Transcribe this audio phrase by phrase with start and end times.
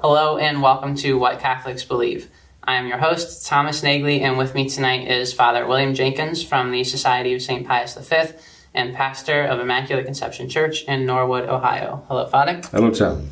[0.00, 2.30] Hello and welcome to What Catholics Believe.
[2.62, 6.70] I am your host, Thomas Nagley, and with me tonight is Father William Jenkins from
[6.70, 7.66] the Society of St.
[7.66, 8.32] Pius V
[8.74, 12.04] and pastor of Immaculate Conception Church in Norwood, Ohio.
[12.06, 12.60] Hello, Father.
[12.70, 13.30] Hello, Tom.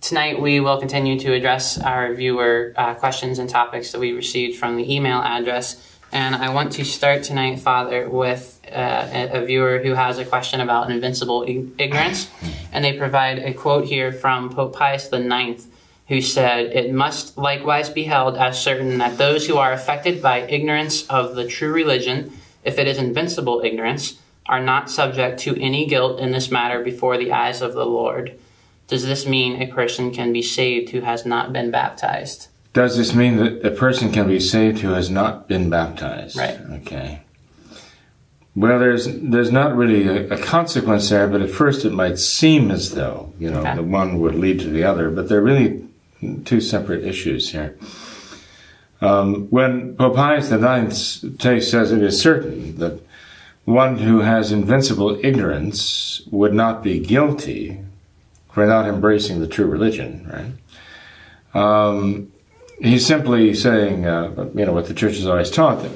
[0.00, 4.58] Tonight we will continue to address our viewer uh, questions and topics that we received
[4.58, 5.98] from the email address.
[6.12, 10.24] And I want to start tonight, Father, with uh, a, a viewer who has a
[10.24, 11.44] question about invincible
[11.76, 12.30] ignorance.
[12.72, 15.66] And they provide a quote here from Pope Pius IX
[16.08, 20.40] who said, It must likewise be held as certain that those who are affected by
[20.42, 25.86] ignorance of the true religion, if it is invincible ignorance, are not subject to any
[25.86, 28.38] guilt in this matter before the eyes of the Lord.
[28.88, 32.48] Does this mean a person can be saved who has not been baptized?
[32.74, 36.36] Does this mean that a person can be saved who has not been baptized?
[36.36, 36.58] Right.
[36.82, 37.20] Okay.
[38.56, 42.70] Well, there's there's not really a, a consequence there, but at first it might seem
[42.70, 43.74] as though you know Okay.
[43.76, 45.84] the one would lead to the other, but they're really
[46.44, 47.76] two separate issues here.
[49.00, 53.00] Um, when Pope Pius IX takes says it is certain that
[53.64, 57.80] one who has invincible ignorance would not be guilty
[58.52, 61.60] for not embracing the true religion, right?
[61.60, 62.32] Um,
[62.80, 65.92] he's simply saying, uh, you know, what the church has always taught that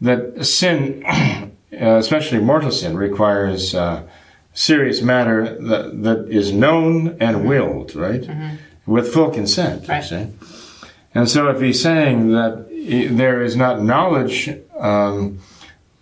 [0.00, 4.02] that sin, uh, especially mortal sin, requires uh,
[4.52, 8.28] serious matter that, that is known and willed, right,
[8.88, 9.82] with full consent.
[9.82, 10.04] you Right.
[10.04, 10.26] see.
[11.14, 12.66] And so, if he's saying that
[13.16, 15.40] there is not knowledge um,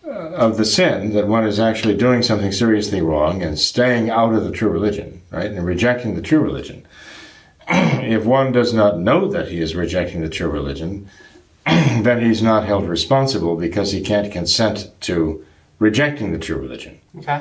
[0.04, 4.44] of the sin, that one is actually doing something seriously wrong and staying out of
[4.44, 6.86] the true religion, right, and rejecting the true religion.
[7.68, 11.08] if one does not know that he is rejecting the true religion,
[11.66, 15.44] then he's not held responsible because he can't consent to
[15.78, 17.00] rejecting the true religion.
[17.18, 17.40] Okay.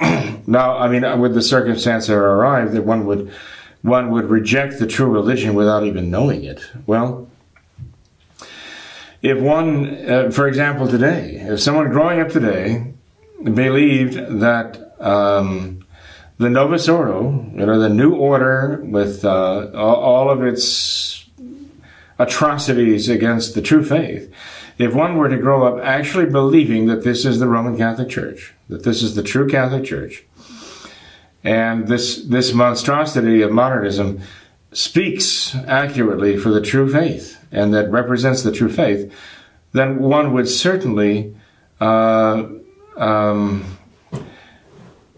[0.46, 3.30] Now, I mean, with the circumstance that arrived that one would
[3.82, 6.60] one would reject the true religion without even knowing it.
[6.86, 7.28] Well,
[9.22, 12.94] if one, uh, for example, today, if someone growing up today
[13.42, 15.84] believed that um,
[16.38, 21.26] the Novus Ordo, you know, the new order with uh, all all of its
[22.18, 24.32] atrocities against the true faith,
[24.78, 28.54] if one were to grow up actually believing that this is the Roman Catholic Church,
[28.68, 30.24] that this is the true Catholic Church,
[31.44, 34.20] and this this monstrosity of modernism
[34.72, 39.12] speaks accurately for the true faith and that represents the true faith,
[39.72, 41.34] then one would certainly
[41.80, 42.44] uh,
[42.96, 43.78] um,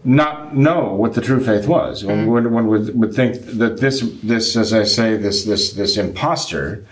[0.03, 2.03] not know what the true faith was.
[2.03, 5.97] One, would, one would, would think that this this, as I say, this this this
[5.97, 6.85] impostor,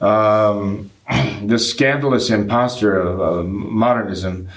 [0.00, 0.90] um,
[1.42, 4.48] this scandalous impostor of, of modernism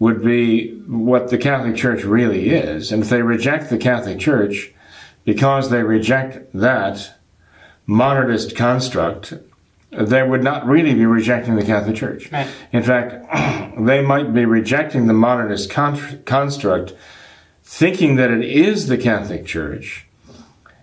[0.00, 2.90] would be what the Catholic Church really is.
[2.90, 4.72] And if they reject the Catholic Church
[5.24, 7.18] because they reject that
[7.86, 9.34] modernist construct,
[9.90, 12.32] they would not really be rejecting the Catholic Church.
[12.32, 12.48] Right.
[12.72, 16.94] In fact, they might be rejecting the modernist con- construct,
[17.62, 20.06] thinking that it is the Catholic Church,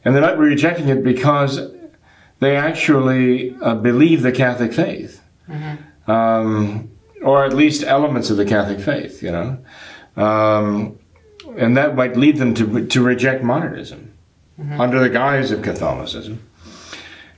[0.05, 1.71] and they might be rejecting it because
[2.39, 5.23] they actually uh, believe the Catholic faith.
[6.05, 6.91] Um,
[7.21, 9.57] or at least elements of the Catholic faith, you know.
[10.15, 10.97] Um,
[11.57, 14.13] and that might lead them to, to reject modernism
[14.79, 16.41] under the guise of Catholicism.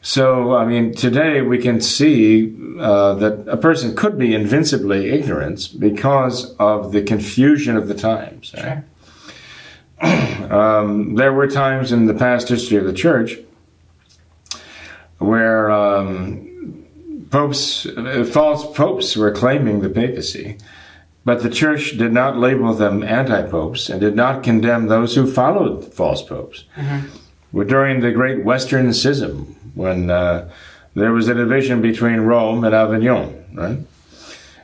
[0.01, 5.77] So, I mean, today we can see uh, that a person could be invincibly ignorant
[5.77, 8.55] because of the confusion of the times.
[8.57, 8.83] right?
[10.51, 13.37] um, there were times in the past history of the church
[15.17, 16.48] where um,
[17.29, 20.57] popes, uh, false popes were claiming the papacy,
[21.25, 25.93] but the church did not label them anti-popes and did not condemn those who followed
[25.93, 26.63] false popes.
[27.51, 30.49] Well, During the Great Western Schism, when uh,
[30.95, 33.79] there was a division between Rome and Avignon, right?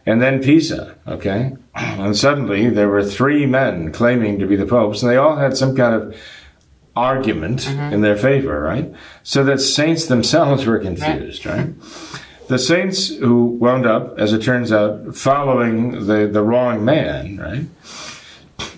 [0.08, 1.56] And then Pisa, okay?
[1.76, 5.58] And suddenly there were three men claiming to be the popes, and they all had
[5.58, 6.16] some kind of
[6.96, 8.94] argument in their favor, right?
[9.24, 11.70] So that saints themselves were confused, right?
[12.48, 17.66] The saints who wound up, as it turns out, following the, the wrong man, right,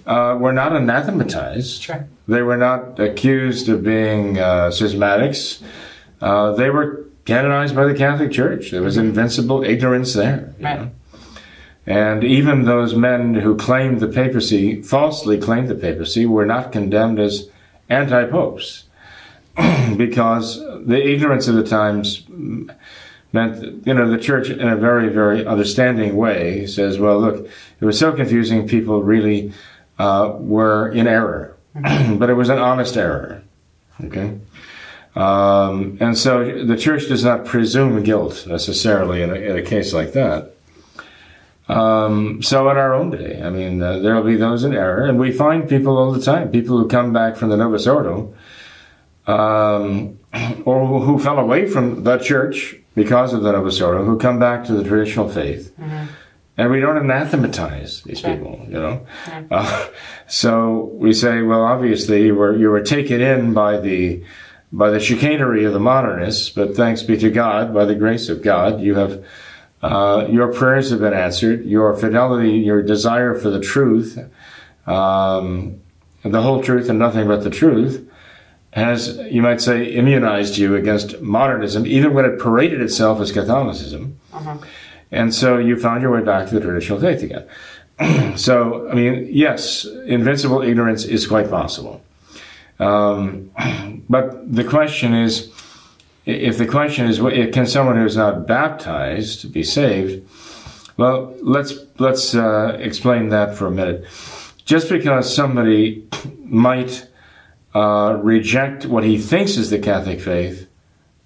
[0.06, 1.82] uh, were not anathematized.
[1.82, 2.08] Sure.
[2.28, 5.62] They were not accused of being uh, schismatics.
[6.22, 8.72] uh, they were canonized by the Catholic Church.
[8.72, 10.54] There was invincible ignorance there.
[10.60, 10.80] Right.
[10.80, 10.92] know.
[11.86, 17.20] And even those men who claimed the papacy, falsely claimed the papacy, were not condemned
[17.20, 17.50] as
[17.90, 18.84] anti popes
[19.98, 22.24] because the ignorance of the times
[23.34, 27.86] meant, you know, the church in a very, very understanding way says, well, look, it
[27.86, 29.54] was so confusing, people really
[30.00, 31.58] uh, were in error.
[32.18, 33.44] but it was an honest error.
[34.04, 34.38] Okay?
[35.16, 39.94] Um, and so the church does not presume guilt necessarily in a, in a case
[39.94, 40.54] like that.
[41.68, 45.06] Um, so in our own day, I mean, uh, there will be those in error,
[45.06, 48.34] and we find people all the time, people who come back from the Novus Ordo,
[49.28, 50.20] um,
[50.66, 54.66] or who- fell away from the church because of the Novus Ordo, who come back
[54.66, 55.74] to the traditional faith.
[56.60, 58.34] And we don't anathematize these Sure.
[58.36, 59.06] people, you know.
[59.52, 59.88] Uh,
[60.28, 64.24] so we say, well, obviously you were you were taken in by the
[64.74, 68.42] by the chicanery of the modernists, but thanks be to God, by the grace of
[68.42, 69.24] God, you have
[69.84, 71.64] uh, your prayers have been answered.
[71.64, 74.18] Your fidelity, your desire for the truth,
[74.88, 75.80] um,
[76.24, 78.07] the whole truth and nothing but the truth,
[78.78, 84.20] has you might say immunized you against modernism, even when it paraded itself as Catholicism.
[85.12, 87.48] And so you found your way back to the traditional faith again.
[88.38, 92.04] so, I mean, yes, invincible ignorance is quite possible.
[92.80, 93.52] Um,
[94.10, 95.52] but the question is,
[96.28, 97.18] if the question is,
[97.54, 100.24] can someone who is not baptized be saved?
[100.98, 104.06] Well, let's let's uh, explain that for a minute.
[104.66, 106.06] Just because somebody
[106.44, 107.07] might
[107.74, 110.68] uh, reject what he thinks is the Catholic faith,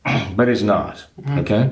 [0.36, 1.40] but is not, mm-hmm.
[1.40, 1.72] okay?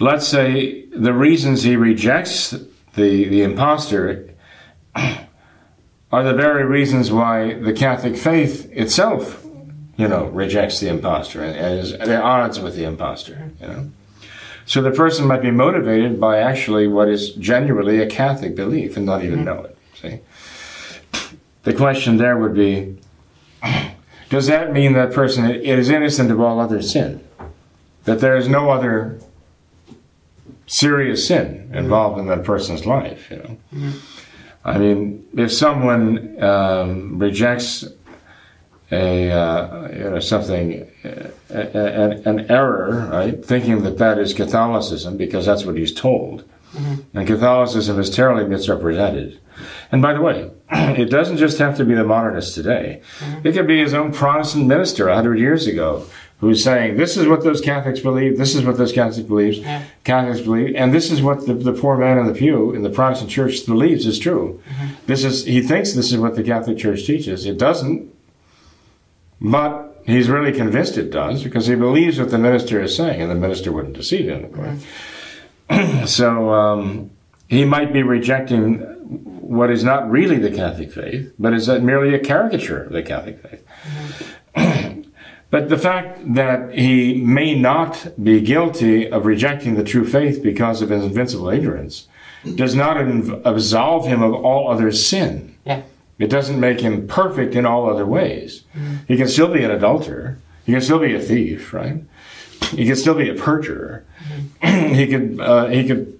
[0.00, 2.50] Let's say the reasons he rejects
[2.94, 4.34] the the impostor
[4.94, 9.46] are the very reasons why the Catholic faith itself,
[9.96, 13.62] you know, rejects the impostor and is at odds with the impostor, mm-hmm.
[13.62, 13.90] you know.
[14.64, 19.06] So the person might be motivated by actually what is genuinely a Catholic belief and
[19.06, 19.44] not even mm-hmm.
[19.44, 19.78] know it.
[20.00, 20.20] See?
[21.64, 22.96] The question there would be
[24.30, 27.22] Does that mean that person is innocent of all other sin?
[28.04, 29.20] That there is no other
[30.66, 33.92] serious sin involved in that person's life, you know?
[34.64, 37.84] I mean, if someone um, rejects
[38.92, 43.44] a uh, you know something uh, an, an error, right?
[43.44, 46.44] Thinking that that is Catholicism because that's what he's told,
[47.14, 49.40] and Catholicism is terribly misrepresented.
[49.90, 53.46] And by the way, it doesn't just have to be the modernists today; mm-hmm.
[53.46, 56.06] it could be his own Protestant minister a hundred years ago
[56.40, 58.36] who's saying, "This is what those Catholics believe.
[58.36, 59.58] This is what those Catholics believes.
[59.58, 59.84] Yeah.
[60.04, 62.90] Catholics believe, and this is what the, the poor man in the pew in the
[62.90, 64.60] Protestant church believes is true.
[64.68, 64.94] Mm-hmm.
[65.06, 67.46] This is he thinks this is what the Catholic Church teaches.
[67.46, 68.12] It doesn't,
[69.40, 73.30] but he's really convinced it does because he believes what the minister is saying, and
[73.30, 74.84] the minister wouldn't deceive him, of course.
[75.70, 76.06] Mm-hmm.
[76.06, 77.10] so um,
[77.48, 78.80] he might be rejecting
[79.52, 83.40] what is not really the Catholic faith, but is merely a caricature of the Catholic
[83.42, 83.64] faith.
[84.56, 85.02] Mm-hmm.
[85.50, 90.80] But the fact that he may not be guilty of rejecting the true faith because
[90.80, 92.08] of his invincible ignorance
[92.54, 95.54] does not inv- absolve him of all other sin.
[95.66, 95.82] Yeah.
[96.18, 98.62] It doesn't make him perfect in all other ways.
[98.74, 98.96] Mm-hmm.
[99.08, 100.38] He can still be an adulterer.
[100.64, 102.02] He can still be a thief, right?
[102.70, 104.04] He can still be a perjurer.
[104.62, 104.94] Mm-hmm.
[104.94, 106.18] he could uh, he could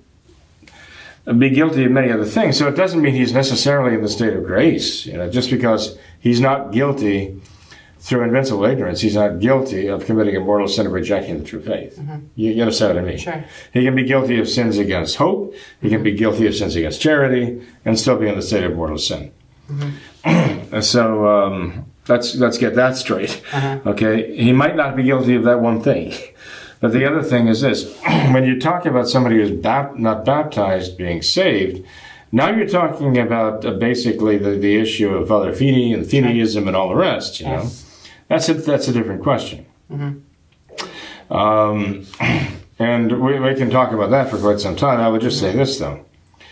[1.38, 2.58] be guilty of many other things.
[2.58, 5.06] So it doesn't mean he's necessarily in the state of grace.
[5.06, 7.40] You know, just because he's not guilty
[8.00, 11.62] through invincible ignorance, he's not guilty of committing a mortal sin of rejecting the true
[11.62, 11.96] faith.
[11.96, 12.26] Mm-hmm.
[12.34, 13.18] You, you understand what I mean?
[13.18, 13.44] Sure.
[13.72, 15.54] He can be guilty of sins against hope.
[15.80, 18.74] He can be guilty of sins against charity, and still be in the state of
[18.74, 19.32] mortal sin.
[19.70, 20.80] Mm-hmm.
[20.80, 23.42] so um, let's let's get that straight.
[23.52, 23.80] Uh-huh.
[23.86, 26.12] Okay, he might not be guilty of that one thing,
[26.82, 27.96] but the other thing is this:
[28.32, 31.86] when you talk about somebody who's bap- not baptized being saved,
[32.32, 36.74] now you're talking about uh, basically the, the issue of Father Feeney and Feeneyism and
[36.74, 37.38] all the rest.
[37.38, 37.70] You know,
[38.26, 39.64] that's a that's a different question.
[41.30, 42.04] Um,
[42.80, 45.00] and we, we can talk about that for quite some time.
[45.00, 46.04] I would just say this though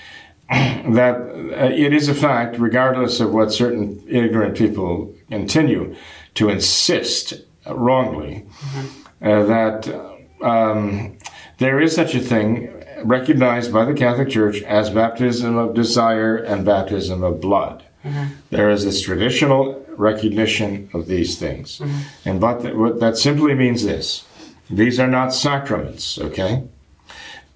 [0.51, 5.97] that uh, it is a fact, regardless of what certain ignorant people continue
[6.35, 7.35] to insist
[7.67, 8.47] uh, wrongly,
[9.23, 10.10] uh, that
[10.43, 11.19] um,
[11.59, 12.73] there is such a thing
[13.05, 17.85] recognized by the Catholic Church as baptism of desire and baptism of blood.
[18.51, 21.83] There is this traditional recognition of these things.
[22.25, 24.25] And but what that simply means this
[24.71, 26.65] these are not sacraments, okay?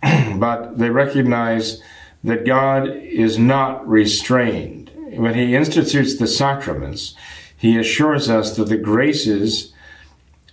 [0.36, 1.80] but they recognize
[2.24, 4.90] that God is not restrained.
[4.94, 7.14] When He institutes the sacraments,
[7.56, 9.72] He assures us that the graces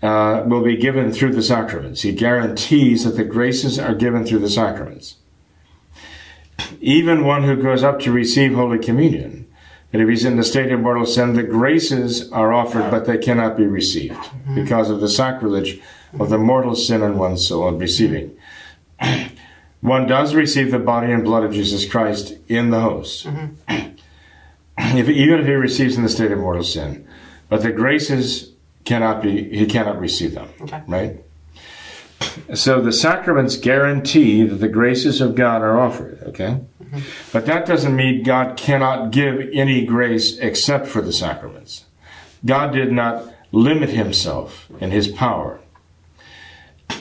[0.01, 2.01] uh, will be given through the sacraments.
[2.01, 5.15] He guarantees that the graces are given through the sacraments.
[6.79, 9.47] Even one who goes up to receive Holy Communion,
[9.93, 13.17] and if he's in the state of mortal sin, the graces are offered, but they
[13.17, 14.17] cannot be received
[14.55, 15.81] because of the sacrilege
[16.19, 18.37] of the mortal sin in one's soul and receiving.
[19.81, 23.27] one does receive the body and blood of Jesus Christ in the host,
[23.67, 27.05] if, even if he receives in the state of mortal sin.
[27.49, 28.50] But the graces
[28.85, 30.81] cannot be, he cannot receive them, Okay.
[30.87, 31.23] right?
[32.53, 36.59] So the sacraments guarantee that the graces of God are offered, okay?
[37.31, 41.85] But that doesn't mean God cannot give any grace except for the sacraments.
[42.45, 45.59] God did not limit himself in his power,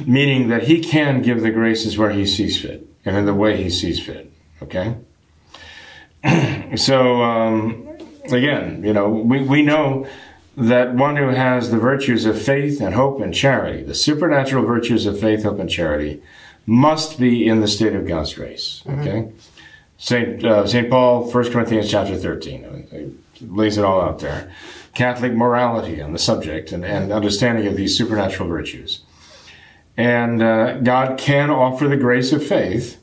[0.07, 3.63] meaning that he can give the graces where he sees fit and in the way
[3.63, 4.31] he sees fit,
[4.63, 4.97] okay?
[6.77, 7.89] so, um,
[8.25, 10.07] again, you know, we, we know
[10.57, 15.07] that one who has the virtues of faith and hope and charity, the supernatural virtues
[15.07, 16.23] of faith, hope, and charity,
[16.67, 18.83] must be in the state of God's grace.
[18.87, 19.31] Okay,
[19.99, 24.53] Saint uh, Saint Paul, 1 Corinthians chapter thirteen, lays it all out there.
[24.95, 29.03] Catholic morality on the subject and, and understanding of these supernatural virtues,
[29.97, 32.99] and uh, God can offer the grace of faith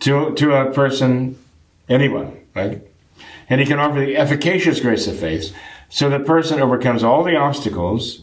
[0.00, 1.38] to to a person,
[1.88, 2.80] anyone, right?
[3.48, 5.54] And He can offer the efficacious grace of faith
[5.88, 8.22] so the person overcomes all the obstacles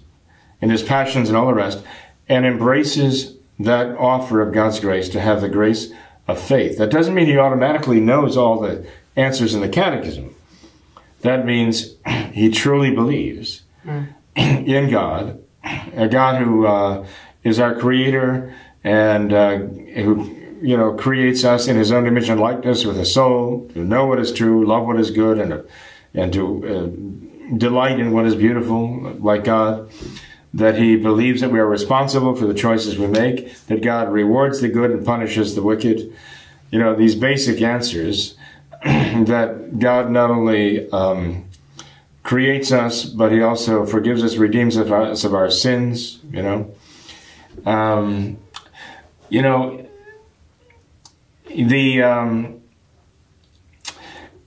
[0.61, 1.83] and his passions and all the rest
[2.27, 5.91] and embraces that offer of God's grace to have the grace
[6.27, 6.77] of faith.
[6.77, 10.35] That doesn't mean he automatically knows all the answers in the catechism.
[11.21, 11.95] That means
[12.31, 13.63] he truly believes
[14.35, 15.43] in God,
[15.95, 17.05] a God who uh,
[17.43, 22.39] is our creator and uh, who you know creates us in his own image and
[22.39, 25.63] likeness with a soul to know what is true, love what is good, and
[26.13, 29.91] and to uh, delight in what is beautiful, like God,
[30.53, 34.61] that He believes that we are responsible for the choices we make, that God rewards
[34.61, 36.13] the good and punishes the wicked.
[36.71, 38.35] You know, these basic answers
[38.83, 41.45] that God not only um,
[42.23, 46.75] creates us, but He also forgives us, redeems us of our sins, you know.
[47.65, 48.37] Um,
[49.29, 49.87] you know,
[51.45, 52.01] the.
[52.03, 52.62] Um,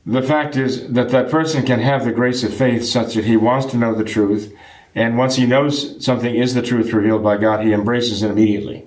[0.06, 3.36] the fact is that that person can have the grace of faith such that he
[3.36, 4.54] wants to know the truth,
[4.94, 8.86] and once he knows something is the truth revealed by God, he embraces it immediately,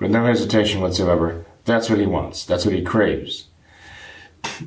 [0.00, 1.46] with no hesitation whatsoever.
[1.64, 2.44] That's what he wants.
[2.44, 3.46] That's what he craves.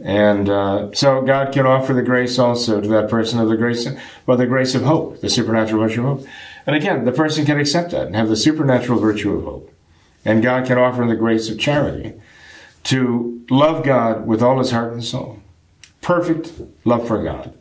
[0.04, 3.88] And uh, so God can offer the grace also to that person of the grace,
[4.26, 6.28] well, the grace of hope, the supernatural virtue of hope.
[6.66, 9.74] And again, the person can accept that and have the supernatural virtue of hope.
[10.26, 12.14] And God can offer the grace of charity
[12.86, 15.39] to love God with all his heart and soul.
[16.10, 16.54] Perfect
[16.86, 17.54] love for God.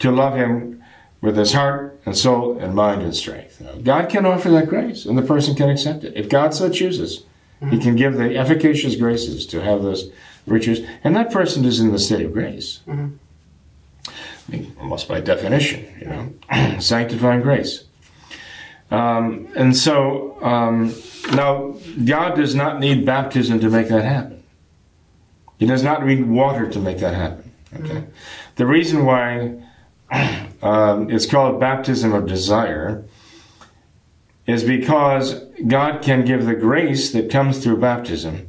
[0.00, 0.82] To love him
[1.20, 3.62] with his heart and soul and mind and strength.
[3.84, 6.12] God can offer that grace and the person can accept it.
[6.16, 7.22] If God so chooses,
[7.70, 10.10] he can give the efficacious graces to have those
[10.44, 12.80] virtues, and that person is in the state of grace.
[14.08, 17.84] I mean, almost by definition, you know, sanctifying grace.
[18.90, 20.92] Um, and so um,
[21.30, 24.42] now, God does not need baptism to make that happen.
[25.60, 27.43] He does not need water to make that happen.
[27.76, 28.04] Okay,
[28.56, 29.62] the reason why
[30.62, 33.04] um, it's called baptism of desire
[34.46, 38.48] is because God can give the grace that comes through baptism,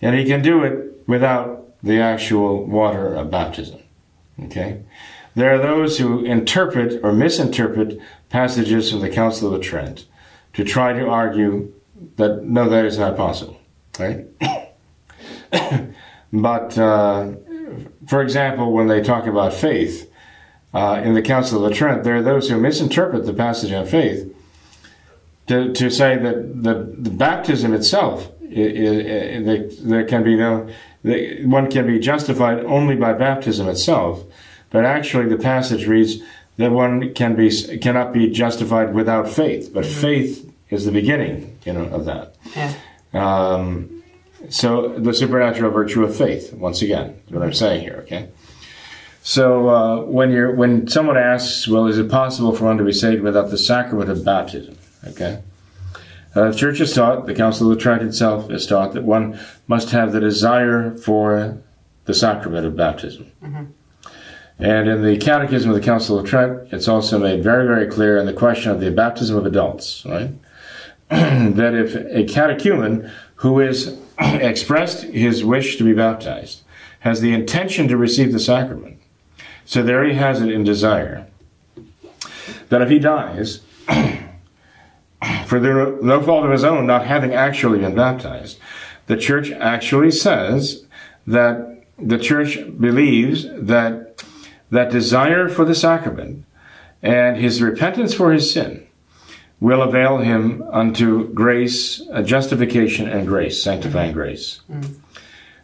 [0.00, 3.80] and He can do it without the actual water of baptism.
[4.44, 4.82] Okay,
[5.34, 7.98] there are those who interpret or misinterpret
[8.30, 10.06] passages from the Council of Trent
[10.54, 11.72] to try to argue
[12.16, 13.58] that no, that is not possible.
[13.98, 14.26] Right.
[16.34, 17.30] But, uh,
[18.06, 20.10] for example, when they talk about faith
[20.72, 24.34] uh, in the Council of Trent, there are those who misinterpret the passage on faith
[25.46, 30.68] to, to say that the, the baptism itself, there can be no,
[31.46, 34.24] one can be justified only by baptism itself,
[34.70, 36.16] but actually the passage reads
[36.56, 40.00] that one can be cannot be justified without faith, but mm-hmm.
[40.00, 42.36] faith is the beginning, you know, of that.
[42.54, 42.74] Yeah.
[43.12, 44.03] Um,
[44.48, 48.00] so the supernatural virtue of faith, once again, is what I'm saying here.
[48.04, 48.28] Okay.
[49.22, 52.92] So uh, when you're when someone asks, well, is it possible for one to be
[52.92, 54.76] saved without the sacrament of baptism?
[55.06, 55.42] Okay.
[56.34, 59.90] Uh, the church has taught, the Council of Trent itself has taught that one must
[59.90, 61.58] have the desire for
[62.06, 63.30] the sacrament of baptism.
[63.42, 63.64] Mm-hmm.
[64.58, 68.18] And in the Catechism of the Council of Trent, it's also made very, very clear
[68.18, 70.30] in the question of the baptism of adults, right?
[71.08, 76.62] that if a catechumen who is expressed his wish to be baptized,
[77.00, 78.98] has the intention to receive the sacrament.
[79.64, 81.26] So there he has it in desire.
[82.68, 83.60] That if he dies,
[85.46, 88.58] for their no fault of his own, not having actually been baptized,
[89.06, 90.86] the church actually says
[91.26, 94.22] that the church believes that
[94.70, 96.44] that desire for the sacrament
[97.02, 98.83] and his repentance for his sin
[99.60, 104.60] will avail him unto grace, uh, justification, and grace, sanctifying grace.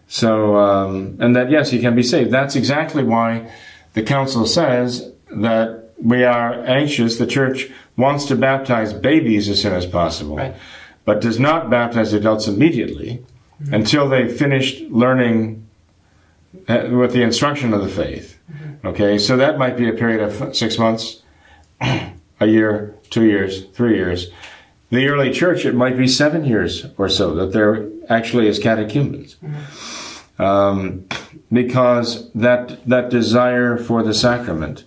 [0.08, 2.30] So, um, and that yes, he can be saved.
[2.30, 3.50] That's exactly why
[3.94, 7.18] the council says that we are anxious.
[7.18, 10.54] The church wants to baptize babies as soon as possible, Right.
[11.04, 13.22] but does not baptize adults immediately
[13.72, 15.66] until they've finished learning
[16.66, 18.38] uh, with the instruction of the faith.
[18.84, 21.22] Okay, so that might be a period of six months,
[22.40, 24.30] a year, two years, three years.
[24.90, 29.36] The early church, it might be seven years or so that they're actually as catechumens.
[30.38, 31.06] Um,
[31.52, 34.84] because that, that desire for the sacrament,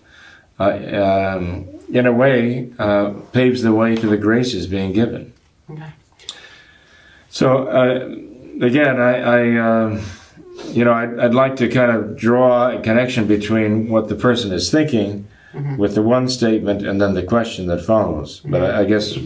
[0.59, 5.31] uh, um, in a way, uh, paves the way to the graces being given.
[5.69, 5.91] Okay.
[7.29, 10.01] So uh, again, I, I um
[10.67, 14.51] you know, I'd, I'd like to kind of draw a connection between what the person
[14.51, 15.27] is thinking
[15.77, 18.41] with the one statement and then the question that follows.
[18.45, 19.17] But I, I guess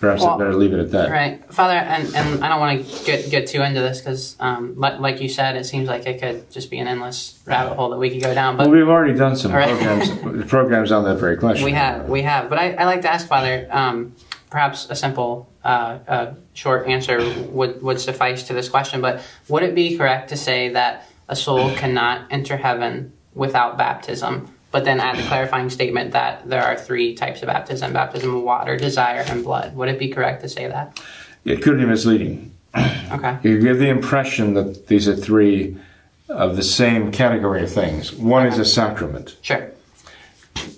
[0.00, 1.10] perhaps Well, I better leave it at that.
[1.10, 4.74] Right, Father, and, and I don't want to get get too into this because, um,
[4.76, 7.90] like, like you said, it seems like it could just be an endless rabbit hole
[7.90, 8.56] that we could go down.
[8.56, 9.68] But Well, we've already done some right.
[9.68, 11.64] programs programs on that very question.
[11.64, 12.48] We have, we have.
[12.48, 14.14] But I, I like to ask Father, um,
[14.50, 19.00] perhaps a simple, uh, uh, short answer would, would suffice to this question.
[19.00, 24.54] But would it be correct to say that a soul cannot enter heaven without baptism?
[24.72, 28.42] But then add the clarifying statement that there are three types of baptism baptism of
[28.42, 29.76] water, desire, and blood.
[29.76, 30.98] Would it be correct to say that?
[31.44, 32.52] It could be misleading.
[32.74, 33.36] Okay.
[33.42, 35.76] You give the impression that these are three
[36.30, 38.14] of the same category of things.
[38.14, 39.36] One is a sacrament.
[39.42, 39.70] Sure.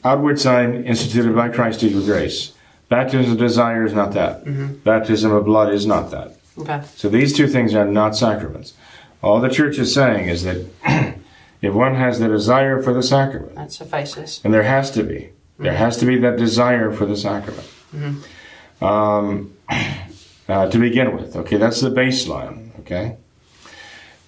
[0.04, 2.52] outward sign instituted by Christ to give grace.
[2.88, 4.44] Baptism of desire is not that.
[4.44, 4.74] Mm-hmm.
[4.78, 6.36] Baptism of blood is not that.
[6.58, 6.82] Okay.
[6.96, 8.74] So these two things are not sacraments.
[9.22, 10.66] All the church is saying is that
[11.64, 14.40] if one has the desire for the sacrament, That suffices.
[14.44, 17.66] and there has to be, there has to be that desire for the sacrament.
[18.80, 19.52] Um,
[20.48, 23.16] uh, to begin with, okay, that's the baseline, okay,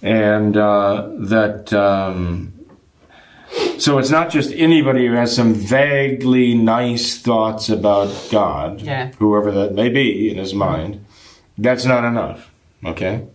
[0.01, 1.71] and uh, that.
[1.73, 2.53] Um,
[3.79, 9.11] so it's not just anybody who has some vaguely nice thoughts about God, Yeah.
[9.19, 11.05] whoever that may be in his mind.
[11.57, 12.51] That's not enough,
[12.85, 13.25] okay.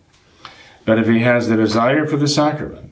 [0.84, 2.90] But if he has the desire for the sacrament,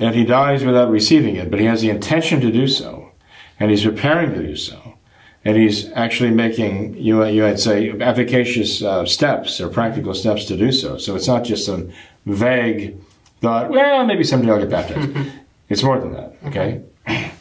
[0.00, 3.12] and he dies without receiving it, but he has the intention to do so,
[3.60, 4.96] and he's preparing to do so,
[5.44, 10.56] and he's actually making you you might say efficacious uh, steps or practical steps to
[10.56, 10.98] do so.
[10.98, 11.92] So it's not just some
[12.26, 12.96] vague
[13.40, 13.70] thought.
[13.70, 15.16] Well, maybe someday I'll get baptized.
[15.68, 16.34] it's more than that.
[16.46, 16.82] Okay.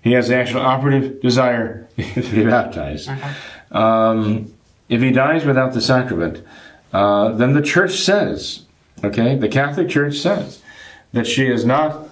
[0.00, 3.10] He has the actual operative desire to be baptized.
[3.72, 4.54] Um,
[4.88, 6.40] if he dies without the sacrament,
[6.92, 8.62] uh, then the church says,
[9.04, 10.62] okay, the Catholic Church says
[11.12, 12.07] that she is not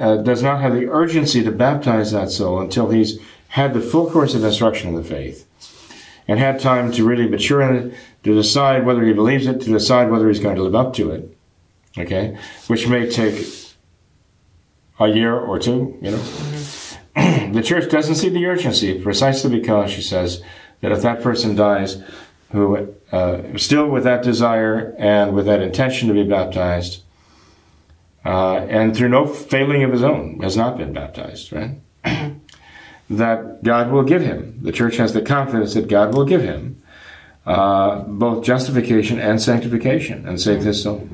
[0.00, 4.10] uh, does not have the urgency to baptize that soul until he's had the full
[4.10, 5.46] course of instruction in the faith
[6.26, 9.70] and had time to really mature in it, to decide whether he believes it, to
[9.70, 11.36] decide whether he's going to live up to it.
[11.98, 13.46] Okay, which may take
[15.00, 15.98] a year or two.
[16.00, 16.22] You know,
[17.52, 20.40] the church doesn't see the urgency precisely because she says
[20.82, 22.00] that if that person dies,
[22.52, 27.02] who uh, still with that desire and with that intention to be baptized,
[28.24, 31.80] uh, and through no failing of his own has not been baptized, right?
[33.10, 34.58] that God will give him.
[34.62, 36.82] The church has the confidence that God will give him
[37.46, 41.08] uh, both justification and sanctification and save his soul.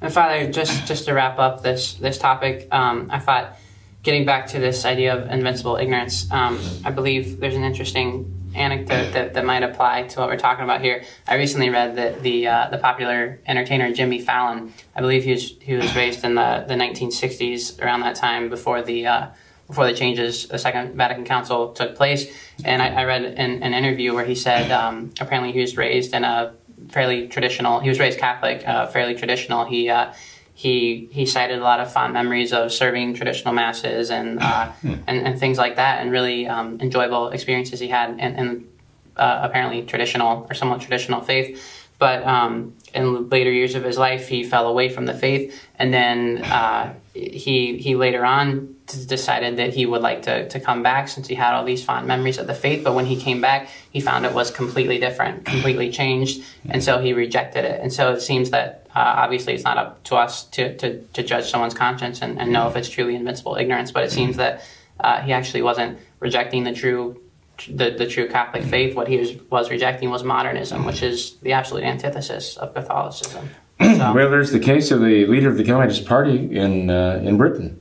[0.00, 3.56] And Father, just just to wrap up this this topic, um, I thought
[4.02, 9.12] getting back to this idea of invincible ignorance, um, I believe there's an interesting anecdote
[9.12, 11.04] that, that might apply to what we're talking about here.
[11.26, 15.54] I recently read that the uh, the popular entertainer Jimmy Fallon, I believe he was
[15.60, 19.26] he was raised in the, the 1960s around that time before the uh,
[19.70, 22.26] before the changes, the Second Vatican Council took place.
[22.64, 26.12] And I, I read an, an interview where he said um, apparently he was raised
[26.12, 26.54] in a
[26.88, 27.78] fairly traditional.
[27.78, 29.64] He was raised Catholic, uh, fairly traditional.
[29.64, 30.12] He uh,
[30.60, 35.26] he he cited a lot of fond memories of serving traditional masses and uh, and,
[35.26, 38.68] and things like that, and really um, enjoyable experiences he had in, in
[39.16, 41.58] uh, apparently traditional or somewhat traditional faith.
[41.98, 45.94] But um, in later years of his life, he fell away from the faith, and
[45.94, 51.08] then uh, he he later on decided that he would like to, to come back
[51.08, 52.84] since he had all these fond memories of the faith.
[52.84, 56.98] But when he came back, he found it was completely different, completely changed, and so
[56.98, 57.80] he rejected it.
[57.80, 61.22] And so it seems that uh, obviously it's not up to us to, to, to
[61.22, 64.62] judge someone's conscience and, and know if it's truly invincible ignorance, but it seems that
[64.98, 67.20] uh, he actually wasn't rejecting the true
[67.68, 68.96] the, the true Catholic faith.
[68.96, 73.50] What he was, was rejecting was modernism, which is the absolute antithesis of Catholicism.
[73.80, 77.38] So, Well, there's the case of the leader of the Communist Party in uh, in
[77.38, 77.80] Britain,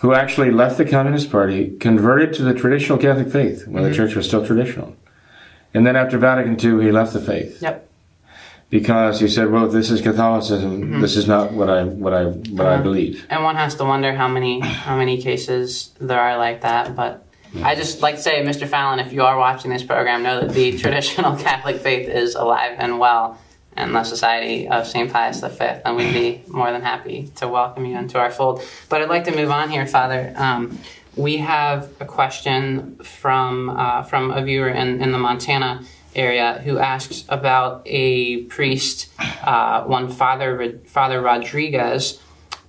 [0.00, 3.96] who actually left the Communist Party, converted to the traditional Catholic faith when the mm-hmm.
[3.96, 4.96] Church was still traditional,
[5.74, 7.88] and then after Vatican II, he left the faith yep.
[8.70, 10.82] because he said, "Well, this is Catholicism.
[10.82, 11.00] Mm-hmm.
[11.00, 14.14] This is not what I what I what I believe." And one has to wonder
[14.14, 16.94] how many how many cases there are like that.
[16.94, 17.24] But
[17.62, 18.68] I just like to say, Mr.
[18.68, 22.76] Fallon, if you are watching this program, know that the traditional Catholic faith is alive
[22.78, 23.38] and well
[23.78, 25.10] in the Society of St.
[25.12, 28.62] Pius V, and we'd be more than happy to welcome you into our fold.
[28.88, 30.32] But I'd like to move on here, Father.
[30.36, 30.78] Um,
[31.16, 36.78] we have a question from uh, from a viewer in, in the Montana area who
[36.78, 39.10] asks about a priest,
[39.42, 42.20] uh, one Father Father Rodriguez,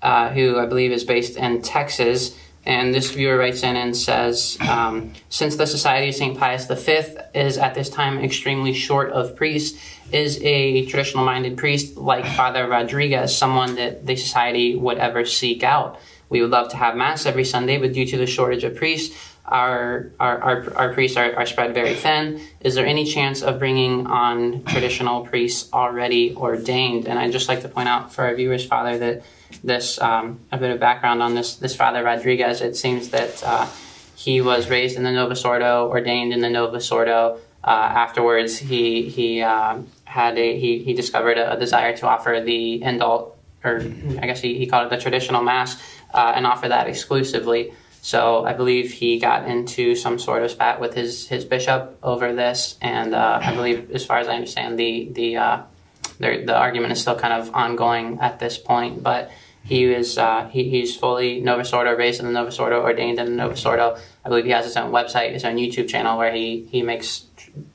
[0.01, 2.37] uh, who I believe is based in Texas.
[2.69, 6.37] And this viewer writes in and says, um, since the Society of St.
[6.37, 11.97] Pius V is at this time extremely short of priests, is a traditional minded priest
[11.97, 15.99] like Father Rodriguez someone that the Society would ever seek out?
[16.29, 19.17] We would love to have Mass every Sunday, but due to the shortage of priests,
[19.45, 22.39] our, our, our, our priests are, are spread very thin.
[22.59, 27.07] Is there any chance of bringing on traditional priests already ordained?
[27.07, 29.23] And I'd just like to point out for our viewers, Father, that
[29.63, 32.61] this um, a bit of background on this this Father Rodriguez.
[32.61, 33.67] It seems that uh,
[34.15, 37.39] he was raised in the Novus Ordo, ordained in the Novus Ordo.
[37.63, 42.41] Uh, afterwards, he he uh, had a he, he discovered a, a desire to offer
[42.43, 43.81] the indult, or
[44.21, 45.81] I guess he, he called it the traditional mass,
[46.13, 47.73] uh, and offer that exclusively.
[48.01, 52.33] So I believe he got into some sort of spat with his his bishop over
[52.33, 55.61] this, and uh, I believe, as far as I understand, the uh,
[56.19, 59.31] the, the argument is still kind of ongoing at this point, but
[59.69, 63.25] he is uh, he, he's fully Novus Ordo, raised in the Novus Ordo, ordained in
[63.25, 63.97] the Novus Ordo.
[64.25, 67.25] I believe he has his own website, his own YouTube channel where he he makes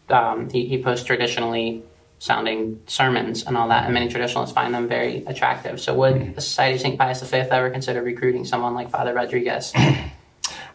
[0.08, 1.84] um, he, he posts traditionally
[2.18, 5.80] sounding sermons and all that, and many traditionalists find them very attractive.
[5.80, 6.98] So, would the Society of St.
[6.98, 9.72] Pius V ever consider recruiting someone like Father Rodriguez?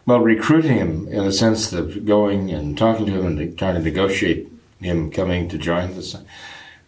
[0.06, 3.82] Well, recruiting him in the sense of going and talking to him and trying to
[3.82, 6.24] negotiate him coming to join the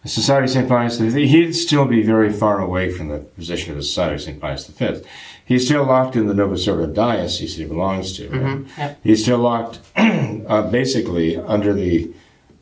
[0.09, 0.67] Society of St.
[0.67, 4.21] Pius V, he'd still be very far away from the position of the Society of
[4.21, 4.39] St.
[4.41, 5.01] Pius V.
[5.45, 8.29] He's still locked in the Ordo diocese he belongs to.
[8.29, 8.65] right?
[8.77, 8.99] Yep.
[9.03, 12.11] He's still locked, uh, basically, under the,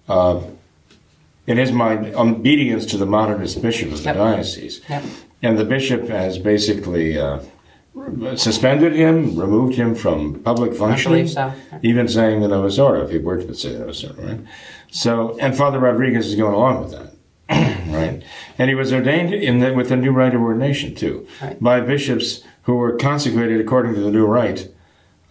[0.08, 0.42] uh,
[1.48, 4.16] in his mind, obedience to the modernist bishop of the Yep.
[4.16, 4.82] diocese.
[4.90, 5.04] Yep.
[5.44, 7.40] And the bishop has basically uh,
[8.36, 11.52] suspended him, removed him from public functioning, so.
[11.84, 14.40] even saying the Novus Ordo, if he were to say the Novus Ordo, right?
[14.92, 17.11] So, and Father Rodriguez is going along with that,
[17.90, 18.24] right?
[18.58, 21.62] And he was ordained in the, with the new rite of ordination, too, Right.
[21.62, 24.70] by bishops who were consecrated according to the new rite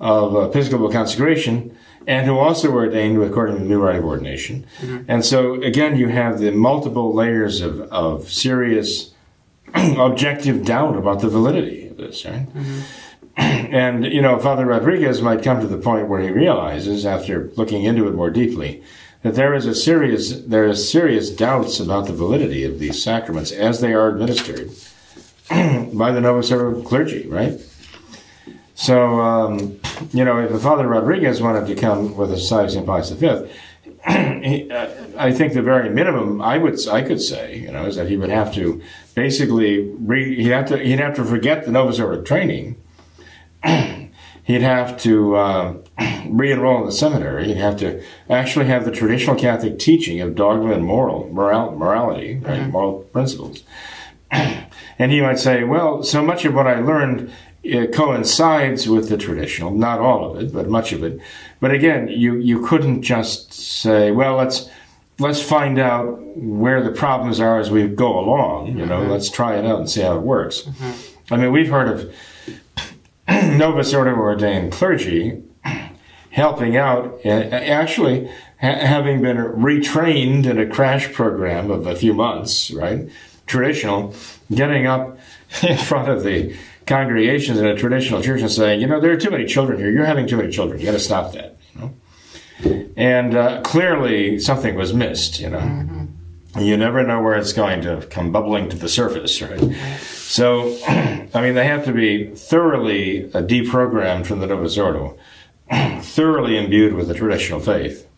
[0.00, 4.04] of uh, Episcopal consecration, and who also were ordained according to the new rite of
[4.04, 4.66] ordination.
[4.80, 5.04] Mm-hmm.
[5.08, 9.12] And so, again, you have the multiple layers of, of serious
[9.74, 12.48] objective doubt about the validity of this, right?
[12.54, 12.80] Mm-hmm.
[13.70, 17.84] And, you know, Father Rodriguez might come to the point where he realizes, after looking
[17.84, 18.82] into it more deeply,
[19.22, 23.52] that there is a serious, there is serious doubts about the validity of these sacraments
[23.52, 24.70] as they are administered
[25.50, 27.60] by the Novus Ordo clergy, right?
[28.74, 29.78] So, um,
[30.12, 32.86] you know, if Father Rodriguez wanted to come with Society of St.
[32.86, 33.50] Pius V,
[34.42, 37.96] he, uh, I think the very minimum I would I could say, you know, is
[37.96, 38.80] that he would have to
[39.14, 42.80] basically re, he'd have to he'd have to forget the Novus Ordo training.
[44.50, 45.74] he'd have to uh,
[46.28, 47.46] re-enroll in the seminary.
[47.46, 52.38] He'd have to actually have the traditional Catholic teaching of dogma and moral moral morality,
[52.38, 53.62] right, moral principles.
[55.00, 57.32] And he might say, well, so much of what I learned
[57.64, 61.18] uh, coincides with the traditional, not all of it, but much of it.
[61.58, 64.68] But again, you, you couldn't just say, well, let's
[65.18, 68.76] let's find out where the problems are as we go along.
[68.76, 70.68] You know, let's try it out and see how it works.
[71.30, 72.14] I mean, we've heard of
[73.28, 75.42] Novus Ordo ordained clergy
[76.30, 78.26] helping out, actually
[78.60, 83.08] ha- having been retrained in a crash program of a few months, right?
[83.46, 84.14] Traditional,
[84.52, 85.18] getting up
[85.62, 86.56] in front of the
[86.86, 89.90] congregations in a traditional church and saying, you know, there are too many children here.
[89.90, 90.80] You're having too many children.
[90.80, 91.56] You got to stop that.
[91.74, 95.40] You know, and uh, clearly something was missed.
[95.40, 95.99] You know,
[96.58, 99.60] you never know where it's going to come bubbling to the surface, right?
[100.30, 105.16] So, I mean, they have to be thoroughly uh, deprogrammed from the Novus Ordo,
[106.00, 108.08] thoroughly imbued with the traditional faith,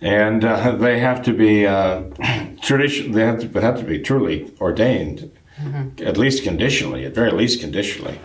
[0.00, 2.02] and uh, they have to be uh,
[2.62, 3.12] tradition.
[3.12, 5.30] They have to, have to be truly ordained,
[6.00, 8.18] at least conditionally, at very least conditionally,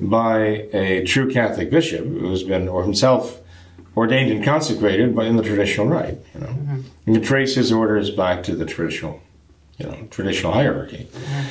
[0.00, 3.40] by a true Catholic bishop who's been or himself
[3.96, 6.18] ordained and consecrated but in the traditional rite.
[6.34, 6.80] You know, mm-hmm.
[7.06, 9.20] you can trace his orders back to the traditional,
[9.78, 11.08] you know, traditional hierarchy.
[11.10, 11.48] Mm-hmm.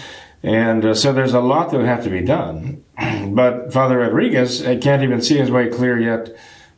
[0.48, 2.84] And uh, so there's a lot that would have to be done.
[3.26, 6.38] But Father Rodriguez can't even see his way clear yet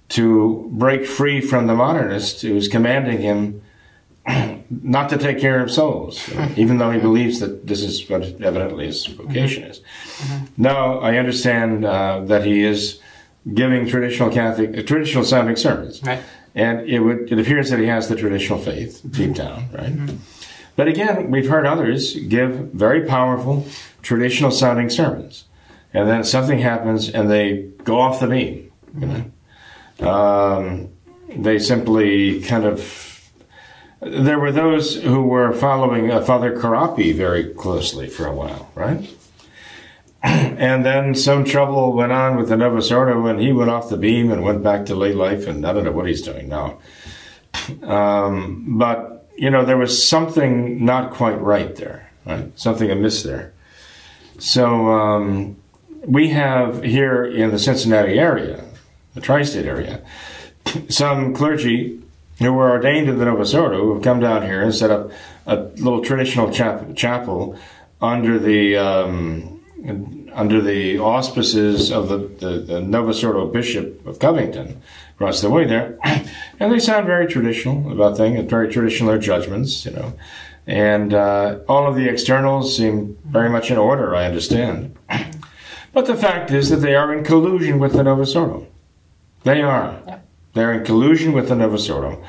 [0.10, 3.62] to break free from the modernist who's commanding him
[4.70, 6.60] not to take care of souls, mm-hmm.
[6.60, 9.82] even though he believes that this is what evidently his vocation is.
[10.58, 13.00] Now, I understand uh, that he is
[13.54, 16.02] giving traditional Catholic, uh, traditional sounding sermons.
[16.04, 16.22] Right.
[16.56, 19.94] And it would it appears that he has the traditional faith deep down, right?
[20.76, 23.68] But again, we've heard others give very powerful
[24.02, 25.46] traditional sounding sermons,
[25.94, 28.72] and then something happens and they go off the beam.
[28.98, 29.24] You
[30.00, 30.90] know, um,
[31.30, 33.14] they simply kind of.
[34.00, 39.10] There were those who were following uh, Father Corapi very closely for a while, right?
[40.58, 43.96] and then some trouble went on with the Novus Ordo when he went off the
[43.96, 46.80] beam and went back to lay life, and I don't know what he's doing now.
[47.82, 52.58] Um, but you know, there was something not quite right there, right?
[52.58, 53.54] Something amiss there.
[54.38, 55.58] So um,
[56.06, 58.64] we have here in the Cincinnati area,
[59.16, 60.02] the tri-state area,
[60.90, 62.02] some clergy
[62.40, 65.12] who were ordained in the Novus Ordo who have come down here and set up
[65.46, 67.58] a little traditional chap- chapel
[68.00, 69.58] under the um,
[70.38, 74.82] under the auspices of the, the, the Novus Ordo Bishop of Covington
[75.16, 75.98] across the way there.
[76.60, 80.14] And they sound very traditional about things, very traditional their judgments, you know.
[80.66, 84.96] And uh, all of the externals seem very much in order, I understand.
[85.94, 88.68] But the fact is that they are in collusion with the Novus Ordo.
[89.44, 90.00] They are.
[90.06, 90.20] Yeah.
[90.54, 92.24] They're in collusion with the Novus Ordo.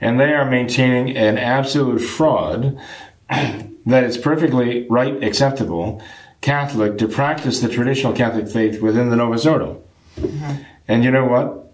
[0.00, 2.80] And they are maintaining an absolute fraud
[3.30, 6.02] that is perfectly right, acceptable,
[6.42, 9.82] Catholic to practice the traditional Catholic faith within the Novus Ordo.
[10.86, 11.72] And you know what?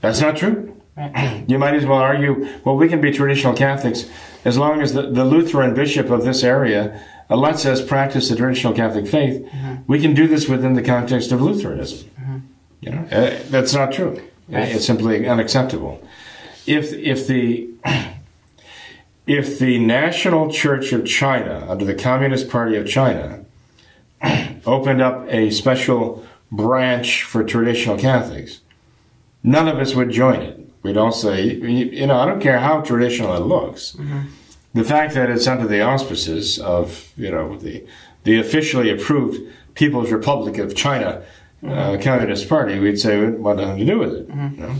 [0.00, 0.72] That's not true.
[0.96, 1.44] Right.
[1.46, 4.06] You might as well argue, well, we can be traditional Catholics
[4.46, 8.36] as long as the, the Lutheran bishop of this area uh, lets us practice the
[8.36, 9.46] traditional Catholic faith.
[9.86, 12.08] We can do this within the context of Lutheranism.
[12.80, 14.22] You know, uh, that's not true.
[14.48, 14.68] Right.
[14.68, 16.00] It's simply unacceptable.
[16.66, 17.68] If if the
[19.26, 23.44] if the National Church of China, under the Communist Party of China,
[24.66, 28.60] opened up a special branch for traditional Catholics,
[29.42, 30.60] none of us would join it.
[30.82, 33.92] We'd all say, you know, I don't care how traditional it looks.
[33.92, 34.28] Mm-hmm.
[34.74, 37.84] The fact that it's under the auspices of, you know, the
[38.24, 39.40] the officially approved
[39.74, 41.22] People's Republic of China
[41.62, 42.02] uh, mm-hmm.
[42.02, 44.28] Communist Party, we'd say we want nothing to do with it.
[44.28, 44.60] Mm-hmm.
[44.60, 44.74] You know?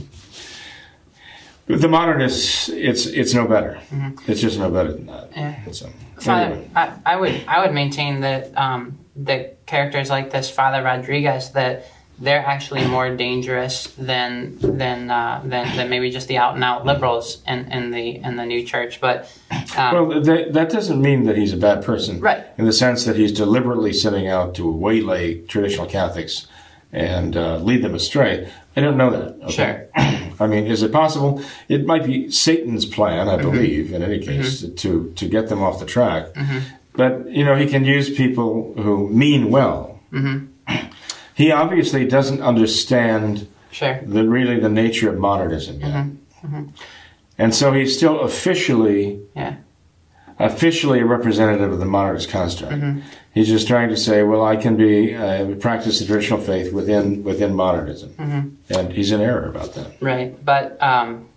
[1.66, 3.80] The modernists, it's it's no better.
[4.28, 5.30] It's just no better than that.
[5.34, 5.70] Yeah.
[5.72, 6.70] So, Father, anyway.
[6.76, 11.86] I, I would I would maintain that um, that characters like this Father Rodriguez that
[12.18, 16.86] they're actually more dangerous than than uh, than, than maybe just the out and out
[16.86, 19.00] liberals in, in the in the new church.
[19.00, 19.28] But
[19.76, 22.20] um, Well, that, that doesn't mean that he's a bad person.
[22.20, 22.46] Right.
[22.58, 26.46] In the sense that he's deliberately setting out to waylay traditional Catholics
[26.92, 28.50] and uh, lead them astray.
[28.76, 29.42] I don't know that.
[29.48, 29.88] Okay?
[30.38, 31.42] I mean, is it possible?
[31.68, 33.50] It might be Satan's plan, I mm-hmm.
[33.50, 34.42] believe, in any mm-hmm.
[34.42, 36.34] case, to, to get them off the track.
[36.34, 36.58] Mm-hmm.
[36.92, 40.00] But, you know, he can use people who mean well.
[41.34, 46.06] He obviously doesn't understand sure, the really the nature of modernism yet.
[47.38, 49.56] And so he's still officially yeah,
[50.38, 52.82] officially a representative of the modernist construct.
[53.34, 57.22] He's just trying to say, well, I can be uh, practice the traditional faith within
[57.22, 60.00] within modernism, and he's in error about that.
[60.00, 60.42] right.
[60.44, 61.28] But um,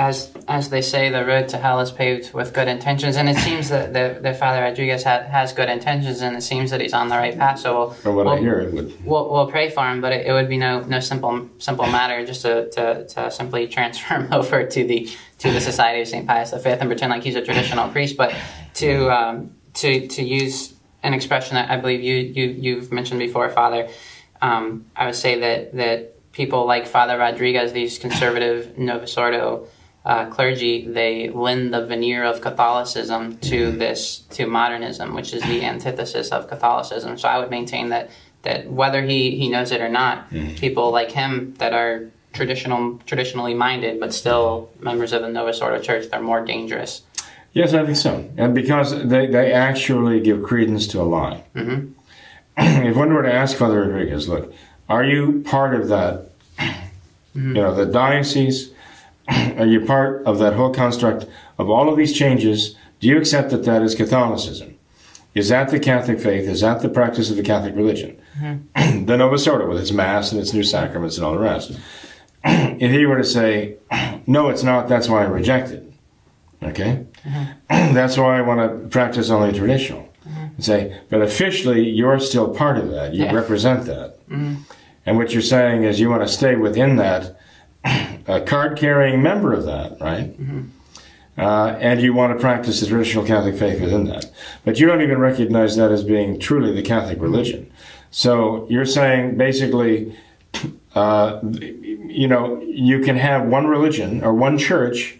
[0.00, 3.36] as as they say, the road to hell is paved with good intentions, and it
[3.36, 6.94] seems that that, that Father Rodriguez ha, has good intentions, and it seems that he's
[6.94, 7.58] on the right path.
[7.58, 9.04] So we'll, From what I we'll- hear, it would.
[9.04, 12.24] We'll, we'll pray for him, but it, it would be no no simple simple matter
[12.24, 15.06] just to, to, to simply transfer him over to the
[15.40, 18.16] to the Society of Saint Pius V and pretend like he's a traditional priest.
[18.16, 18.34] But
[18.80, 23.50] to um, to to use an expression that I believe you you you've mentioned before,
[23.50, 23.88] Father,
[24.40, 29.66] um, I would say that that people like Father Rodriguez, these conservative Novus Ordo
[30.04, 33.78] uh, clergy, they lend the veneer of Catholicism to mm-hmm.
[33.78, 37.18] this to modernism, which is the antithesis of Catholicism.
[37.18, 38.10] So I would maintain that
[38.42, 40.54] that whether he, he knows it or not, mm-hmm.
[40.54, 44.84] people like him that are traditional traditionally minded but still mm-hmm.
[44.84, 47.02] members of the Novus Ordo Church, they're more dangerous.
[47.52, 51.42] Yes, I think so, and because they, they actually give credence to a lie.
[52.56, 54.54] if one were to ask Father Rodriguez, look,
[54.88, 56.30] are you part of that?
[57.34, 58.72] You know, the diocese.
[59.30, 61.26] Are you part of that whole construct
[61.58, 62.74] of all of these changes?
[63.00, 64.76] Do you accept that that is Catholicism?
[65.34, 66.48] Is that the Catholic faith?
[66.48, 68.16] Is that the practice of the Catholic religion?
[68.80, 71.78] the Novus Ordo with its Mass and its new sacraments and all the rest.
[72.44, 73.76] if he were to say,
[74.26, 75.92] no, it's not, that's why I reject it.
[76.62, 77.04] Okay?
[77.24, 77.94] Mm-hmm.
[77.94, 80.08] that's why I want to practice only traditional.
[80.26, 80.44] Mm-hmm.
[80.56, 83.14] And say, but officially, you're still part of that.
[83.14, 83.32] You Yeah.
[83.34, 84.26] represent that.
[84.28, 84.62] Mm-hmm.
[85.06, 87.38] And what you're saying is you want to stay within that,
[87.84, 90.34] a card carrying member of that, right?
[91.38, 94.30] Uh, and you want to practice the traditional Catholic faith within that.
[94.64, 97.70] But you don't even recognize that as being truly the Catholic religion.
[98.10, 100.14] So you're saying basically,
[100.94, 105.18] uh, you know, you can have one religion or one church,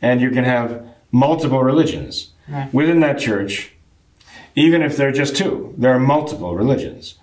[0.00, 0.82] and you can have
[1.12, 2.28] multiple religions.
[2.48, 2.72] Right.
[2.72, 3.72] Within that church,
[4.54, 7.16] even if they're just two, there are multiple religions.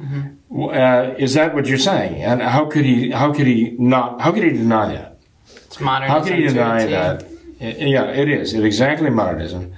[0.52, 2.22] Uh, is that what you're saying?
[2.24, 3.12] And how could he?
[3.12, 4.22] How could he not?
[4.22, 5.18] How could he deny that?
[5.66, 6.18] It's modernism.
[6.22, 7.24] How can he deny that?
[7.60, 8.54] I- Yeah, it is.
[8.54, 9.74] It's exactly modernism.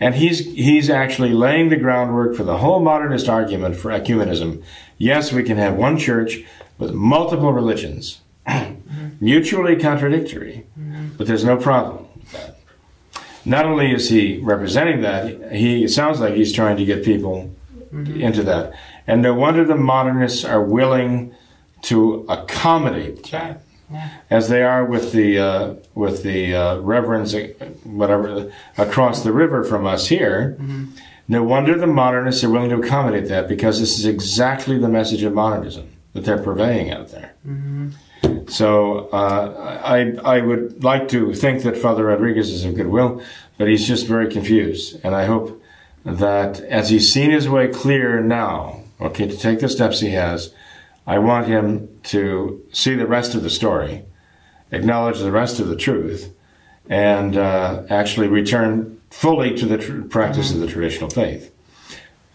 [0.00, 4.62] And he's he's actually laying the groundwork for the whole modernist argument for ecumenism.
[4.98, 6.42] Yes, we can have one church
[6.78, 8.20] with multiple religions,
[9.20, 10.66] mutually contradictory,
[11.16, 12.56] but there's no problem with that.
[13.44, 17.50] Not only is he representing that, he it sounds like he's trying to get people
[17.92, 18.72] into that.
[19.06, 21.34] And no wonder the modernists are willing
[21.82, 23.60] to accommodate that
[24.30, 27.48] as they are with the uh, with the uh, reverends, uh,
[27.84, 30.56] whatever, across the river from us here.
[31.28, 35.22] No wonder the modernists are willing to accommodate that because this is exactly the message
[35.22, 37.32] of modernism that they're purveying out there.
[38.48, 43.22] So uh, I I would like to think that Father Rodriguez is of goodwill,
[43.58, 45.62] but he's just very confused, and I hope
[46.04, 50.54] that as he's seen his way clear now, okay, to take the steps he has,
[51.06, 54.04] I want him to see the rest of the story,
[54.72, 56.34] acknowledge the rest of the truth,
[56.88, 61.52] and uh, actually return fully to the tr- practice of the traditional faith.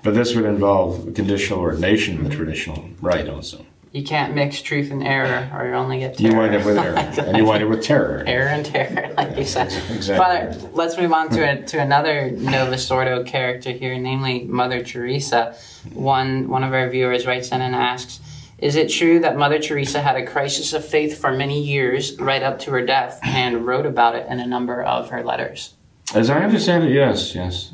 [0.03, 3.65] But this would involve conditional ordination in the traditional rite also.
[3.91, 6.41] You can't mix truth and error, or you only get You terror.
[6.41, 6.95] wind up with error,
[7.28, 8.23] and you wind up with terror.
[8.28, 9.67] error and terror, like you said.
[9.89, 10.15] Exactly.
[10.15, 15.56] Father, let's move on to a, to another Novus Ordo character here, namely Mother Teresa.
[15.93, 18.19] One one of our viewers writes in and asks,
[18.60, 22.43] "Is it true that Mother Teresa had a crisis of faith for many years, right
[22.43, 25.73] up to her death, and wrote about it in a number of her letters?"
[26.13, 27.71] As I understand it, yes, yes.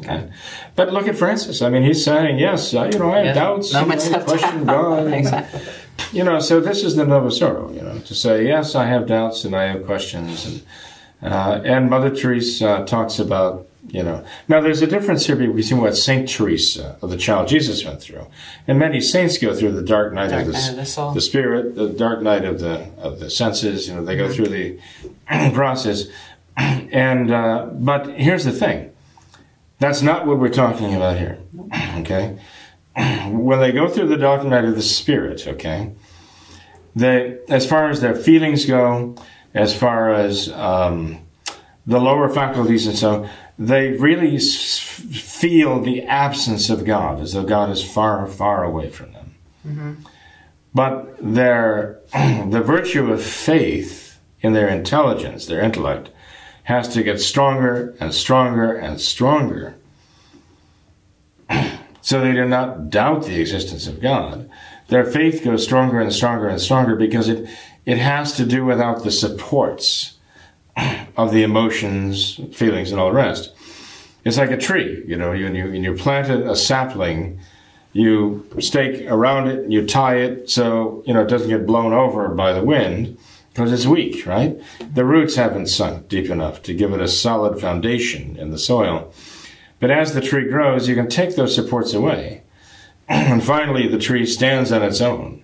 [0.76, 1.62] But look at Francis.
[1.62, 3.72] I mean, he's saying, yes, uh, you know, I have doubts.
[3.74, 3.86] you know,
[4.26, 4.66] question.
[4.66, 5.08] God.
[5.14, 5.62] Exactly.
[6.12, 9.08] You know, so this is the Novus Ordo, you know, to say, yes, I have
[9.08, 10.46] doubts and I have questions.
[11.22, 15.80] And, uh, and Mother Teresa talks about, you know, now there's a difference here between
[15.80, 18.28] what Saint Teresa of the Child Jesus went through.
[18.68, 21.12] And many saints go through the dark night, Dark of, the, night of the soul.
[21.12, 24.48] the spirit, the dark night of the, of the senses, you know, they go through
[24.48, 24.80] the
[25.54, 26.06] process.
[26.58, 28.92] And, uh, but here's the thing.
[29.80, 31.40] That's not what we're talking about here.
[32.00, 32.38] Okay?
[33.30, 35.92] When they go through the night of the spirit, okay,
[36.96, 39.16] they, as far as their feelings go,
[39.54, 41.20] as far as um,
[41.86, 43.28] the lower faculties and so,
[43.60, 48.90] they really s- feel the absence of God, as though God is far, far away
[48.90, 50.06] from them.
[50.74, 56.10] But their the virtue of faith in their intelligence, their intellect,
[56.64, 59.76] has to get stronger and stronger and stronger.
[62.06, 64.48] So they do not doubt the existence of God.
[64.90, 67.50] Their faith goes stronger and stronger and stronger because it,
[67.88, 70.16] it has to do without the supports
[71.18, 73.56] of the emotions, feelings, and all the rest.
[74.24, 77.40] It's like a tree, you know, you, you, you planted a sapling,
[77.94, 82.28] you stake around it, you tie it so, you know, it doesn't get blown over
[82.30, 83.18] by the wind
[83.52, 84.62] because it's weak, right?
[84.94, 89.12] The roots haven't sunk deep enough to give it a solid foundation in the soil.
[89.80, 92.44] But as the tree grows, you can take those supports away.
[93.08, 95.44] and finally, the tree stands on its own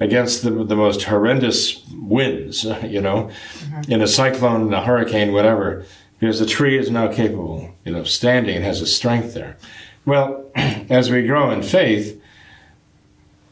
[0.00, 3.92] against the, the most horrendous winds, you know, mm-hmm.
[3.92, 5.84] in a cyclone, a hurricane, whatever,
[6.18, 8.56] because the tree is now capable, you know, of standing.
[8.56, 9.56] It has a strength there.
[10.04, 12.20] Well, as we grow in faith,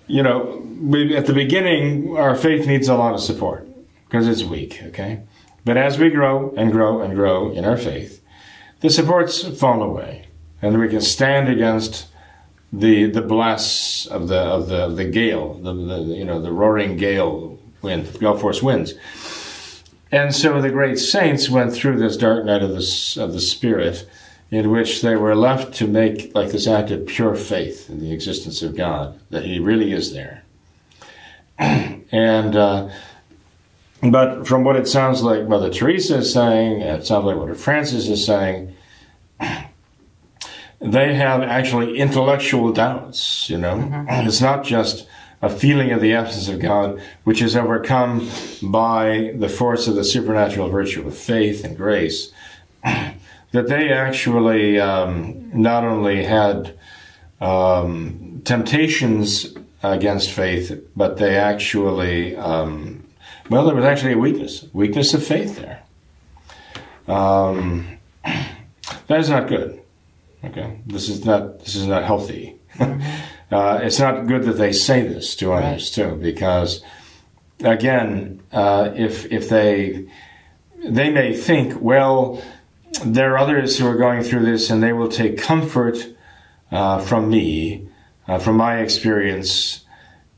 [0.07, 3.67] you know, we, at the beginning, our faith needs a lot of support
[4.07, 5.23] because it's weak, okay?
[5.65, 8.22] But as we grow and grow and grow in our faith,
[8.83, 10.27] the supports fall away,
[10.61, 12.09] and we can stand against
[12.73, 16.97] the the blasts of the of the the gale, the, the you know the roaring
[16.97, 18.95] gale wind, gale force winds.
[20.11, 24.09] And so the great saints went through this dark night of the of the spirit,
[24.51, 28.13] in which they were left to make like this act of pure faith in the
[28.13, 30.43] existence of God, that He really is there.
[31.59, 32.89] and uh,
[34.11, 38.09] but from what it sounds like Mother Teresa is saying, it sounds like what Francis
[38.09, 38.75] is saying,
[40.81, 44.05] they have actually intellectual doubts, you know.
[44.09, 45.07] It's not just
[45.41, 48.29] a feeling of the absence of God, which is overcome
[48.63, 52.33] by the force of the supernatural virtue of faith and grace,
[52.85, 56.77] that they actually um, not only had
[57.41, 63.02] um, temptations against faith, but they actually, um,
[63.51, 65.83] well, there was actually a weakness, weakness of faith there.
[67.09, 69.81] Um, that is not good.
[70.45, 72.57] Okay, this is not this is not healthy.
[73.53, 76.09] Uh, it's not good that they say this to others right.
[76.09, 76.83] too, because
[77.61, 80.09] again, uh, if if they
[80.83, 82.43] they may think, well,
[83.05, 85.99] there are others who are going through this, and they will take comfort
[86.71, 87.87] uh, from me,
[88.27, 89.85] uh, from my experience,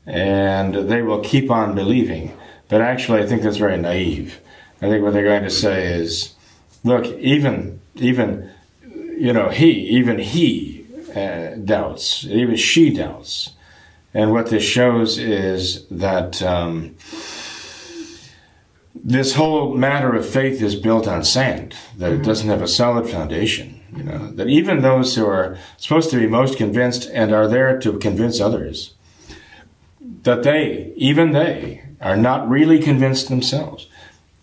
[0.05, 2.35] and they will keep on believing.
[2.67, 4.39] But actually, I think that's very naive.
[4.81, 6.33] I think what they're going to say is,
[6.83, 8.49] look, even even
[9.17, 10.85] you know he even he
[11.15, 13.51] uh, doubts, even she doubts,
[14.13, 16.41] and what this shows is that.
[16.41, 16.95] Um,
[19.07, 22.21] this whole matter of faith is built on sand, that mm-hmm.
[22.21, 23.79] it doesn't have a solid foundation.
[23.95, 27.79] You know, that even those who are supposed to be most convinced and are there
[27.79, 28.95] to convince others,
[30.23, 33.87] that they, even they, are not really convinced themselves.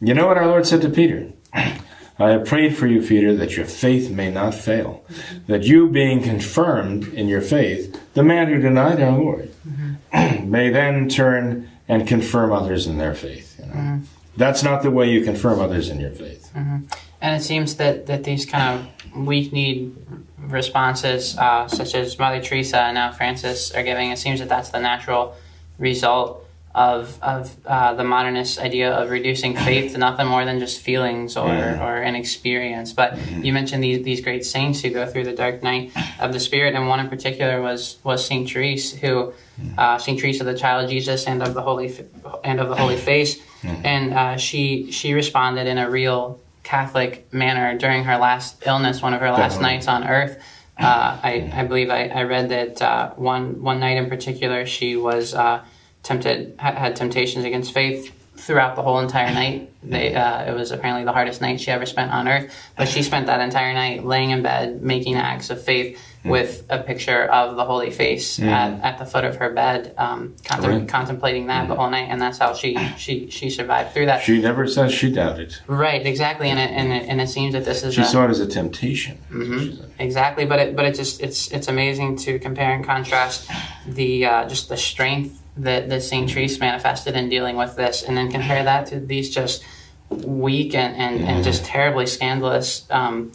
[0.00, 1.32] You know what our Lord said to Peter?
[1.54, 5.04] I have prayed for you, Peter, that your faith may not fail.
[5.08, 5.52] Mm-hmm.
[5.52, 10.50] That you, being confirmed in your faith, the man who denied our Lord, mm-hmm.
[10.50, 13.58] may then turn and confirm others in their faith.
[13.58, 13.72] You know?
[13.72, 14.04] mm-hmm.
[14.36, 16.50] That's not the way you confirm others in your faith.
[16.54, 16.86] Mm-hmm.
[17.20, 19.94] And it seems that, that these kind of weak need
[20.38, 24.70] responses, uh, such as Mother Teresa and now Francis are giving, it seems that that's
[24.70, 25.36] the natural
[25.78, 26.41] result
[26.74, 31.36] of of uh, the modernist idea of reducing faith to nothing more than just feelings
[31.36, 31.84] or, yeah.
[31.84, 32.92] or an experience.
[32.92, 33.44] But mm-hmm.
[33.44, 36.74] you mentioned these these great saints who go through the dark night of the spirit,
[36.74, 39.78] and one in particular was was Saint Therese, who mm-hmm.
[39.78, 41.94] uh, Saint Teresa, the Child of Jesus, and of the Holy
[42.42, 43.86] and of the Holy Face, mm-hmm.
[43.86, 49.12] and uh, she she responded in a real Catholic manner during her last illness, one
[49.12, 49.74] of her last Definitely.
[49.74, 50.42] nights on Earth.
[50.78, 54.96] Uh, I, I believe I, I read that uh, one one night in particular she
[54.96, 55.62] was uh,
[56.02, 59.70] tempted had temptations against faith throughout the whole entire night.
[59.82, 63.02] They, uh, it was apparently the hardest night she ever spent on earth, but she
[63.02, 66.30] spent that entire night laying in bed, making acts of faith mm.
[66.30, 68.46] with a picture of the Holy Face mm.
[68.46, 70.88] at, at, the foot of her bed, um, contem- right.
[70.88, 71.68] contemplating that mm.
[71.68, 74.22] the whole night, and that's how she, she, she survived through that.
[74.22, 75.56] She never says she doubted.
[75.66, 78.24] Right, exactly, and it, and it, and it seems that this is she a, saw
[78.24, 79.18] it as a temptation.
[79.30, 83.50] Mm-hmm, exactly, but it but it just it's it's amazing to compare and contrast
[83.86, 86.30] the uh, just the strength that, that St.
[86.30, 89.64] Therese manifested in dealing with this, and then compare that to these just
[90.10, 91.28] weak and, and, mm-hmm.
[91.28, 93.32] and just terribly scandalous um,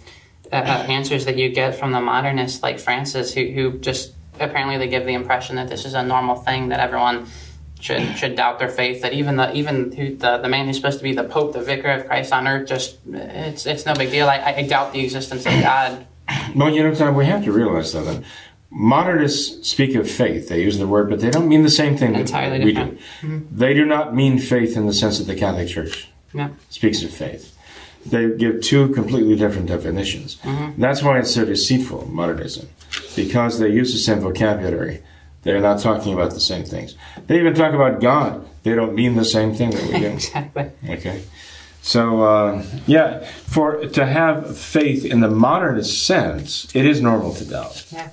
[0.52, 4.88] uh, answers that you get from the modernists like Francis, who, who just apparently they
[4.88, 7.28] give the impression that this is a normal thing that everyone
[7.80, 9.02] should should doubt their faith.
[9.02, 11.62] That even the even who, the the man who's supposed to be the Pope, the
[11.62, 14.28] Vicar of Christ on earth, just it's it's no big deal.
[14.28, 16.06] I, I doubt the existence of God.
[16.56, 18.24] Well, you know, we have to realize though that
[18.70, 20.50] Modernists speak of faith.
[20.50, 23.00] They use the word, but they don't mean the same thing Entirely that we different.
[23.00, 23.28] do.
[23.28, 23.58] Mm-hmm.
[23.58, 26.50] They do not mean faith in the sense that the Catholic Church yeah.
[26.70, 27.56] speaks of faith.
[28.06, 30.38] They give two completely different definitions.
[30.44, 30.82] Mm-hmm.
[30.82, 32.68] That's why it's so deceitful, modernism,
[33.16, 35.02] because they use the same vocabulary.
[35.44, 36.96] They're not talking about the same things.
[37.28, 38.48] They even talk about God.
[38.64, 40.08] They don't mean the same thing that we do.
[40.08, 40.72] exactly.
[40.90, 41.24] Okay.
[41.82, 47.46] So uh, yeah, for to have faith in the modernist sense, it is normal to
[47.46, 47.86] doubt.
[47.92, 48.10] Yeah.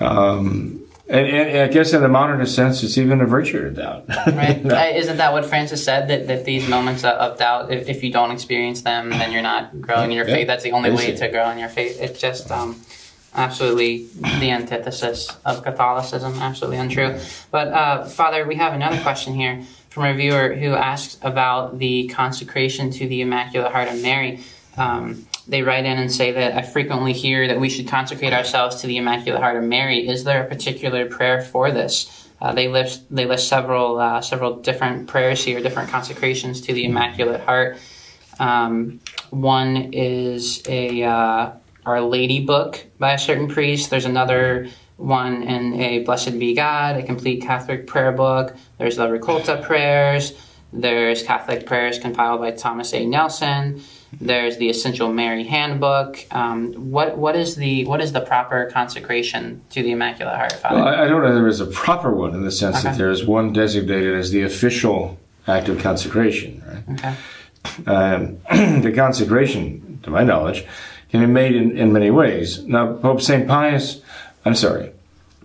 [0.00, 4.04] Um, and, and, I guess in the modernist sense, it's even a virtue to doubt.
[4.08, 4.64] right?
[4.64, 4.80] no.
[4.80, 6.08] Isn't that what Francis said?
[6.08, 9.80] That, that these moments of doubt, if, if you don't experience them, then you're not
[9.80, 10.34] growing in your yeah.
[10.36, 10.46] faith.
[10.46, 12.00] That's the only way to grow in your faith.
[12.00, 12.80] It's just um,
[13.34, 14.06] absolutely
[14.38, 16.34] the antithesis of Catholicism.
[16.34, 17.18] Absolutely untrue.
[17.50, 22.06] But uh, Father, we have another question here from a viewer who asks about the
[22.06, 24.40] consecration to the Immaculate Heart of Mary.
[24.76, 28.80] Um, they write in and say that I frequently hear that we should consecrate ourselves
[28.80, 30.08] to the Immaculate Heart of Mary.
[30.08, 32.28] Is there a particular prayer for this?
[32.40, 36.84] Uh, they list they list several uh, several different prayers here, different consecrations to the
[36.84, 37.78] Immaculate Heart.
[38.38, 41.52] Um, one is a uh,
[41.84, 43.90] Our Lady book by a certain priest.
[43.90, 48.56] There's another one in a Blessed Be God, a complete Catholic prayer book.
[48.78, 50.32] There's the Raccolta prayers.
[50.72, 53.04] There's Catholic prayers compiled by Thomas A.
[53.04, 53.82] Nelson.
[54.18, 56.24] There's the Essential Mary Handbook.
[56.30, 60.76] Um, what what is the what is the proper consecration to the Immaculate Heart, Father?
[60.76, 62.88] Well, I don't know there is a proper one in the sense okay.
[62.88, 66.62] that there is one designated as the official act of consecration.
[66.66, 66.98] Right?
[66.98, 67.14] Okay.
[67.86, 68.38] Um,
[68.82, 70.64] the consecration, to my knowledge,
[71.10, 72.64] can be made in, in many ways.
[72.64, 73.46] Now, Pope St.
[73.46, 74.00] Pius,
[74.44, 74.92] I'm sorry,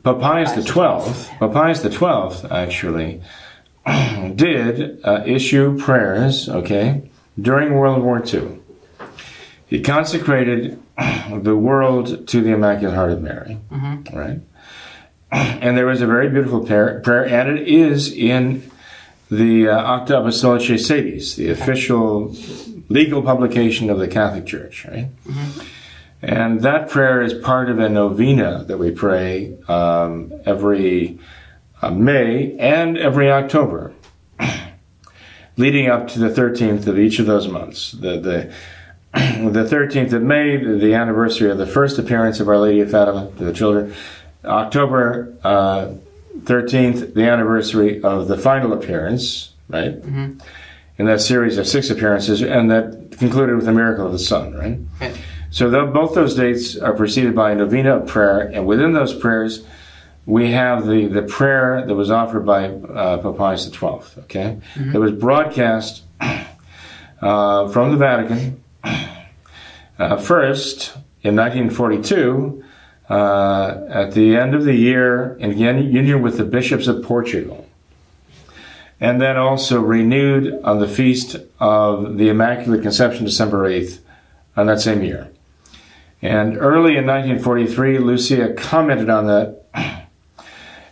[0.03, 3.22] Pope Pius the Twelfth, Pope Pius the Twelfth, actually
[4.36, 6.49] did uh, issue prayers.
[6.49, 7.09] Okay,
[7.40, 8.60] during World War II,
[9.68, 10.82] he consecrated
[11.32, 13.58] the world to the Immaculate Heart of Mary.
[14.14, 14.40] Right,
[15.32, 18.70] and there was a very beautiful prayer, prayer and it is in
[19.30, 22.36] the uh, Acta Apostolicae Sedis, the official
[22.90, 24.86] legal publication of the Catholic Church.
[24.86, 25.10] Right.
[26.22, 31.20] And that prayer is part of a novena that we pray um, every
[31.82, 33.94] uh, May and every October,
[35.58, 37.91] leading up to the 13th of each of those months.
[37.91, 38.53] The, the,
[39.14, 43.32] the 13th of May, the anniversary of the first appearance of Our Lady of Fatima
[43.38, 43.93] to the children.
[44.43, 45.93] October uh,
[46.39, 49.93] 13th, the anniversary of the final appearance, right?
[50.97, 54.53] In that series of six appearances, and that concluded with the miracle of the sun,
[54.53, 54.80] right?
[55.01, 55.18] Right.
[55.49, 59.14] So tho- both those dates are preceded by a novena of prayer, and within those
[59.14, 59.66] prayers,
[60.26, 64.21] we have the, the prayer that was offered by uh, Pope Pius XII.
[64.23, 64.57] Okay,
[64.93, 72.63] it was broadcast uh, from the Vatican uh, first in 1942
[73.09, 77.67] uh, at the end of the year in union with the bishops of Portugal.
[78.99, 83.99] And then also renewed on the feast of the Immaculate Conception, December 8th,
[84.55, 85.30] on that same year.
[86.21, 89.64] And early in 1943, Lucia commented on that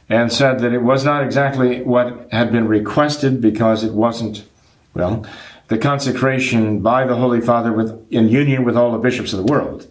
[0.09, 4.45] and said that it was not exactly what had been requested because it wasn't,
[4.93, 5.25] well,
[5.67, 9.51] the consecration by the Holy Father with, in union with all the bishops of the
[9.51, 9.87] world.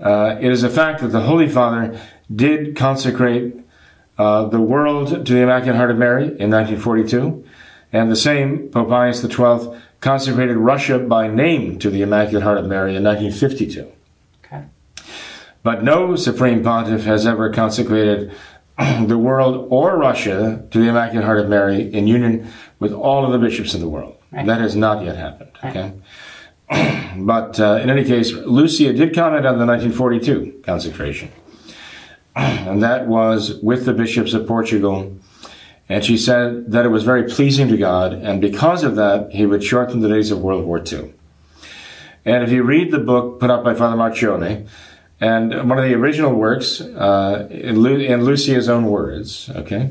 [0.00, 2.00] Uh, it is a fact that the Holy Father
[2.34, 3.54] did consecrate
[4.18, 7.44] uh, the world to the Immaculate Heart of Mary in 1942,
[7.92, 12.66] and the same Pope Pius XII consecrated Russia by name to the Immaculate Heart of
[12.66, 13.90] Mary in 1952.
[14.44, 14.64] Okay.
[15.62, 18.32] But no Supreme Pontiff has ever consecrated
[19.06, 23.32] the world or Russia to the Immaculate Heart of Mary in union with all of
[23.32, 24.16] the bishops of the world.
[24.32, 24.46] Right.
[24.46, 25.50] That has not yet happened.
[25.62, 25.92] Okay.
[27.18, 31.30] but uh, in any case, Lucia did comment on the 1942 consecration,
[32.36, 35.16] and that was with the bishops of Portugal.
[35.88, 39.44] And she said that it was very pleasing to God, and because of that, he
[39.44, 41.12] would shorten the days of World War II.
[42.24, 44.68] And if you read the book put out by Father Marcione,
[45.20, 49.90] and one of the original works, uh, in, Lu- in Lucia's own words, okay,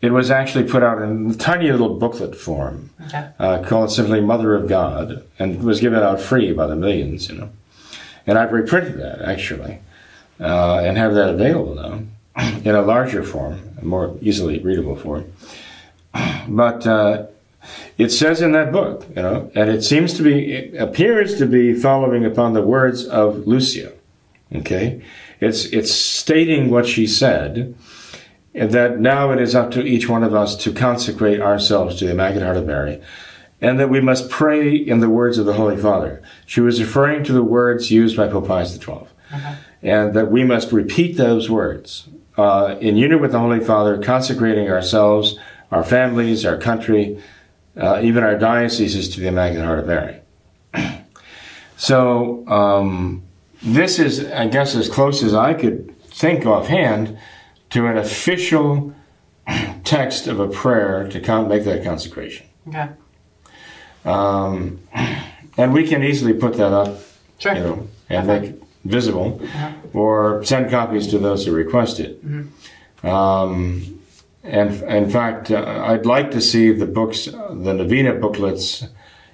[0.00, 3.28] it was actually put out in a tiny little booklet form Okay.
[3.38, 7.36] uh, called simply Mother of God, and was given out free by the millions, you
[7.36, 7.48] know.
[8.26, 9.78] And I've reprinted that actually,
[10.40, 15.24] uh, and have that available now in a larger form, a more easily readable form.
[16.46, 17.26] But uh,
[17.96, 21.46] it says in that book, you know, and it seems to be, it appears to
[21.46, 23.92] be following upon the words of Lucia.
[24.54, 25.02] Okay,
[25.40, 27.74] it's it's stating what she said,
[28.54, 32.04] and that now it is up to each one of us to consecrate ourselves to
[32.04, 33.02] the Immaculate Heart of Mary,
[33.60, 36.22] and that we must pray in the words of the Holy Father.
[36.46, 39.08] She was referring to the words used by Pope Pius XII,
[39.82, 44.68] and that we must repeat those words uh, in union with the Holy Father, consecrating
[44.68, 45.36] ourselves,
[45.72, 47.20] our families, our country,
[47.76, 50.20] uh, even our dioceses to the Immaculate Heart of Mary.
[51.76, 53.24] So um,
[53.64, 57.18] this is, I guess, as close as I could think offhand
[57.70, 58.94] to an official
[59.84, 62.46] text of a prayer to con- make that consecration.
[62.68, 62.88] Okay.
[64.04, 64.80] Um,
[65.56, 66.98] and we can easily put that up,
[67.38, 67.54] Sure.
[67.54, 69.40] you know, and make it visible,
[69.94, 72.22] or send copies to those who request it.
[73.02, 74.00] Um,
[74.42, 78.84] and in fact, uh, I'd like to see the books, the Novena booklets,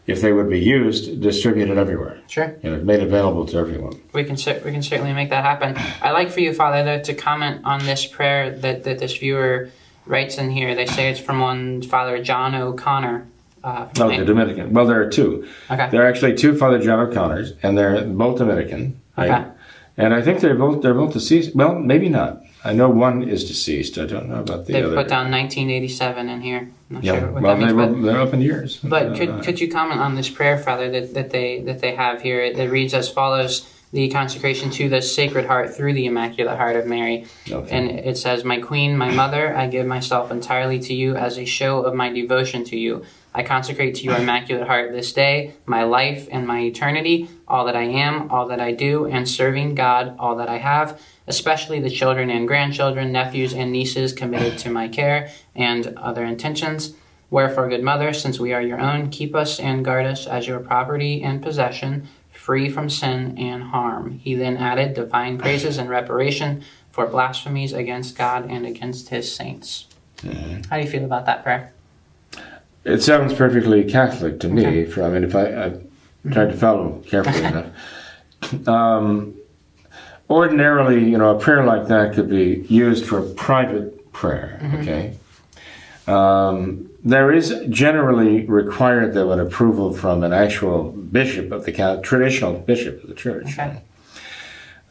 [0.07, 2.19] if they would be used, distributed everywhere.
[2.29, 2.57] Sure.
[2.63, 4.01] You know, made available to everyone.
[4.13, 5.77] We can we can certainly make that happen.
[6.03, 9.71] I'd like for you, Father, though, to comment on this prayer that, that this viewer
[10.07, 10.75] writes in here.
[10.75, 13.27] They say it's from one Father John O'Connor.
[13.63, 14.73] Uh, Oh, the Dominican.
[14.73, 15.47] Well, there are two.
[15.71, 15.89] Okay.
[15.91, 18.99] There are actually two Father John O'Connors, and they're both Dominican.
[19.19, 19.31] Right?
[19.31, 19.51] Okay.
[19.97, 21.55] And I think they're both they're both deceased.
[21.55, 22.43] Well, maybe not.
[22.65, 23.99] I know one is deceased.
[23.99, 24.83] I don't know about the other.
[24.83, 24.97] They've other.
[24.97, 26.59] put down 1987 in here.
[26.59, 27.19] I'm not yeah.
[27.19, 28.77] sure what well, that they means, were, but they're up in years.
[28.79, 31.95] But Uh, could could you comment on this prayer, Father, that, that they that they
[31.95, 32.41] have here?
[32.41, 36.87] It reads as follows: the consecration to the Sacred Heart through the Immaculate Heart of
[36.87, 37.27] Mary.
[37.51, 37.77] okay.
[37.77, 41.45] And it says, My Queen, my Mother, I give myself entirely to you as a
[41.45, 43.05] show of my devotion to you.
[43.33, 47.77] I consecrate to your Immaculate Heart this day, my life and my eternity, all that
[47.77, 51.91] I am, all that I do, and serving God, all that I have, especially the
[51.91, 56.95] children and grandchildren, nephews and nieces committed to my care, and other intentions.
[57.31, 60.59] Wherefore, good Mother, since we are your own, keep us and guard us as your
[60.59, 64.19] property and possession, free from sin and harm.
[64.19, 69.87] He then added divine praises and reparation for blasphemies against God and against His saints.
[70.23, 70.63] Mm-hmm.
[70.69, 71.73] How do you feel about that prayer?
[72.85, 74.67] It sounds perfectly Catholic to me.
[74.67, 74.85] Okay.
[74.87, 75.73] For, I mean, if I, I
[76.33, 78.69] tried to follow carefully enough.
[78.69, 79.35] Um,
[80.29, 84.61] ordinarily, you know, a prayer like that could be used for private prayer.
[84.81, 85.17] Okay.
[86.07, 92.55] Um, there is generally required, though, an approval from an actual bishop of the traditional
[92.55, 93.59] bishop of the church.
[93.59, 93.81] Okay.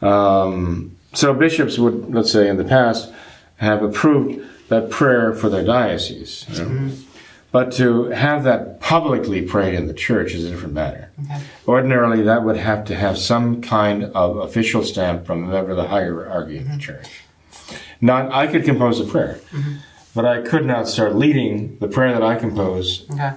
[0.02, 3.12] Um, so bishops would, let's say, in the past,
[3.58, 6.46] have approved that prayer for their diocese.
[6.50, 6.92] you know.
[7.52, 11.10] But to have that publicly prayed in the church is a different matter.
[11.26, 11.41] Okay.
[11.68, 15.78] Ordinarily, that would have to have some kind of official stamp from a member of
[15.78, 17.24] the hierarchy of the church.
[18.02, 19.39] Not, I could compose a prayer,
[20.16, 23.32] but I could not start leading the prayer that I compose Okay.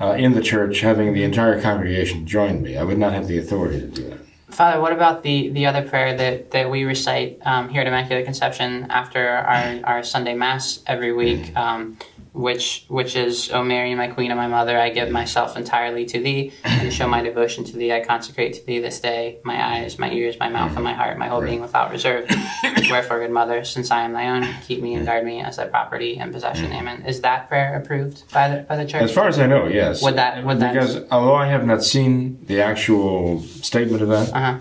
[0.00, 2.76] uh, in the church, having the entire congregation join me.
[2.78, 4.18] I would not have the authority to do that.
[4.48, 8.24] Father, what about the, the other prayer that, that we recite um, here at Immaculate
[8.24, 11.96] Conception after our, our Sunday Mass every week, um,
[12.32, 16.20] which which is, O Mary, my Queen and my Mother, I give myself entirely to
[16.20, 17.92] Thee, and show my devotion to Thee.
[17.92, 21.18] I consecrate to Thee this day my eyes, my ears, my mouth, and my heart,
[21.18, 22.28] my whole being without reserve.
[22.90, 25.66] Wherefore, good Mother, since I am Thy own, keep me and guard me as Thy
[25.66, 26.72] property and possession.
[26.72, 27.04] Amen.
[27.06, 29.02] Is that prayer approved by the by the Church?
[29.02, 30.02] As far as I know, yes.
[30.02, 30.72] Would that would that?
[30.72, 34.58] Because although I have not seen the actual statement of that, Uh-huh.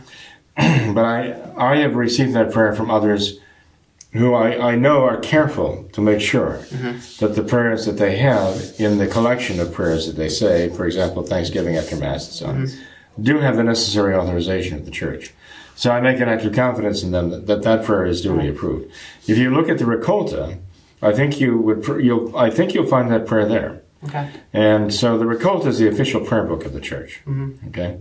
[0.94, 3.40] but I I have received that prayer from others
[4.14, 7.26] who I, I know are careful to make sure mm-hmm.
[7.26, 10.86] that the prayers that they have in the collection of prayers that they say, for
[10.86, 13.24] example, Thanksgiving after Mass and so on, mm-hmm.
[13.24, 15.34] do have the necessary authorization of the Church.
[15.76, 18.48] So I make an act of confidence in them that that, that prayer is duly
[18.48, 18.92] approved.
[19.28, 20.60] If you look at the Raccolta,
[21.02, 23.82] I think you would you'll I think you'll find that prayer there.
[24.04, 24.30] Okay.
[24.54, 27.22] And so the Raccolta is the official prayer book of the church.
[27.26, 27.70] Mm-hmm.
[27.70, 28.00] Okay.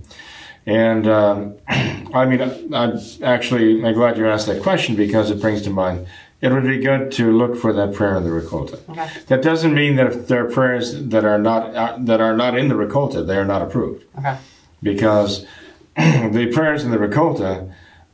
[0.66, 2.40] And um, I mean,
[2.74, 6.06] I'm actually I'm glad you asked that question because it brings to mind
[6.40, 8.78] it would be good to look for that prayer in the Raccolta.
[8.88, 9.08] Okay.
[9.26, 12.56] That doesn't mean that if there are prayers that are not uh, that are not
[12.56, 14.36] in the Raccolta, they are not approved Okay.
[14.82, 15.46] because
[15.96, 17.72] the prayers in the Raccolta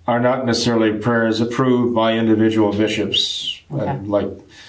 [0.09, 4.29] are not necessarily prayers approved by individual bishops uh, like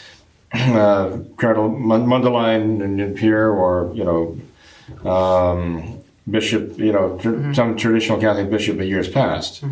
[0.53, 5.99] uh, Cardinal Mundelein and and Pierre, or you know, um,
[6.29, 9.63] bishop, you know, tr- some traditional Catholic bishop of years past.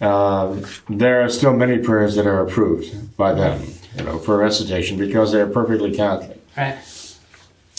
[0.00, 3.62] Um, there are still many prayers that are approved by them,
[3.96, 6.40] you know, for recitation because they're perfectly Catholic.
[6.56, 6.78] Right.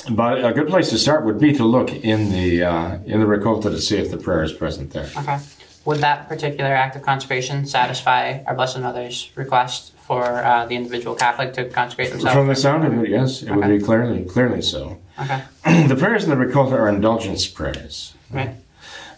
[0.09, 3.25] But a good place to start would be to look in the uh, in the
[3.25, 5.09] Raccolta to see if the prayer is present there.
[5.17, 5.39] Okay.
[5.85, 11.15] Would that particular act of consecration satisfy our Blessed Mother's request for uh, the individual
[11.15, 12.33] Catholic to consecrate themselves?
[12.33, 14.99] From the sound of it, yes, it would be clearly clearly so.
[15.19, 15.43] Okay.
[15.87, 18.13] the prayers in the Raccolta are indulgence prayers.
[18.31, 18.55] Right.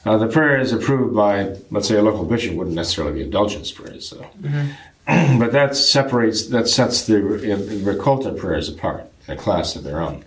[0.05, 3.71] Uh, the prayer is approved by, let's say, a local bishop wouldn't necessarily be indulgence
[3.71, 4.25] prayers, so.
[5.05, 7.39] but that separates, that sets the Re-
[7.83, 10.23] Raccolta prayers apart in a class of their own.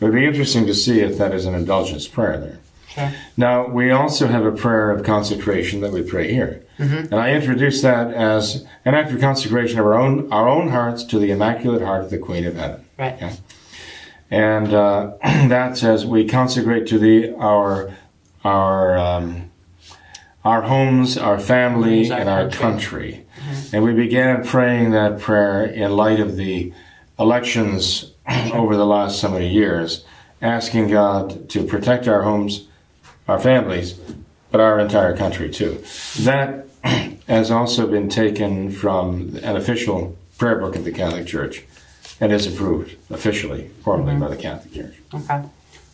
[0.00, 2.58] It would be interesting to see if that is an indulgence prayer there.
[2.88, 3.12] Sure.
[3.36, 6.62] Now, we also have a prayer of consecration that we pray here.
[6.78, 11.04] And I introduce that as an act of consecration of our own, our own hearts
[11.04, 12.84] to the Immaculate Heart of the Queen of Heaven.
[12.98, 13.14] Right.
[13.14, 13.36] Okay.
[14.30, 17.94] And uh, that says we consecrate to thee our
[18.44, 19.50] our um,
[20.44, 23.24] our homes, our family, our and our country.
[23.38, 23.70] country.
[23.72, 26.72] And we began praying that prayer in light of the
[27.18, 28.12] elections
[28.52, 30.04] over the last so many years,
[30.40, 32.66] asking God to protect our homes,
[33.28, 33.98] our families,
[34.50, 35.82] but our entire country too.
[36.20, 36.66] That
[37.28, 41.64] has also been taken from an official prayer book of the Catholic Church
[42.20, 44.94] and is approved officially, formally by the Catholic Church.
[45.12, 45.42] Okay.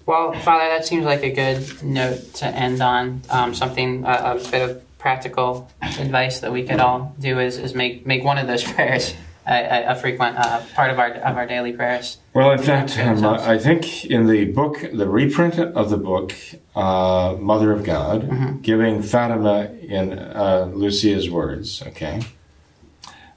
[0.07, 3.23] Well, Father, that seems like a good note to end on.
[3.31, 7.75] Um, something, a, a bit of practical advice that we could all do is, is
[7.75, 9.15] make make one of those prayers
[9.47, 12.19] a, a, a frequent uh, part of our of our daily prayers.
[12.35, 16.33] Well, in fact, um, I think in the book, the reprint of the book,
[16.77, 22.23] uh, Mother of God, giving Fatima in uh, Lucia's words, okay,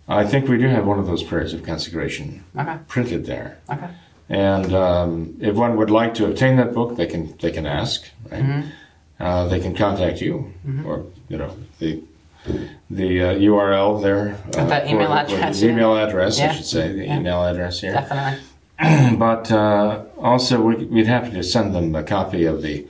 [0.08, 2.78] I think we do have one of those prayers of consecration Okay.
[2.88, 3.58] printed there.
[3.72, 3.88] Okay.
[4.30, 8.04] And um, if one would like to obtain that book, they can they can ask,
[8.32, 8.44] right?
[8.44, 8.64] Mhm.
[9.20, 10.52] Uh, they can contact you,
[10.86, 12.02] or you know the
[12.90, 14.38] the uh, URL there.
[14.58, 15.72] Uh, the email for- for address, The yeah.
[15.74, 17.20] email address, I should say, the Yeah.
[17.20, 17.94] email address here.
[17.94, 19.16] Definitely.
[19.18, 22.88] but uh, also, we- we'd happy to send them a copy of the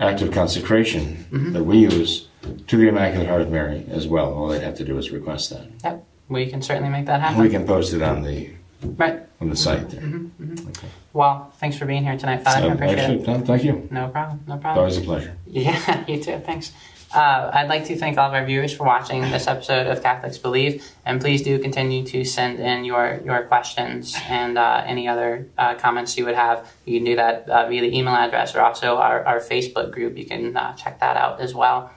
[0.00, 1.52] act of consecration Mm-hmm.
[1.52, 2.26] that we use
[2.68, 4.32] to the Immaculate Heart of Mary as well.
[4.34, 5.66] All they'd have to do is request that.
[5.84, 6.04] Yep.
[6.28, 7.40] We can certainly make that happen.
[7.42, 8.50] We can post it on the
[8.82, 9.20] Right.
[9.40, 10.02] on the site there.
[10.02, 10.88] Okay.
[11.12, 12.68] Well, thanks for being here tonight, Father.
[12.70, 13.46] I appreciate actually, it.
[13.46, 13.88] Thank you.
[13.90, 14.40] No problem.
[14.46, 14.78] No problem.
[14.78, 15.36] always a pleasure.
[15.46, 16.38] Yeah, you too.
[16.44, 16.72] Thanks.
[17.14, 20.36] uh, I'd like to thank all of our viewers for watching this episode of Catholics
[20.38, 25.48] Believe, and please do continue to send in your, your questions and uh, any other
[25.56, 26.70] uh, comments you would have.
[26.84, 30.18] You can do that uh, via the email address or also our, our Facebook group.
[30.18, 31.90] You can uh, check that out as well.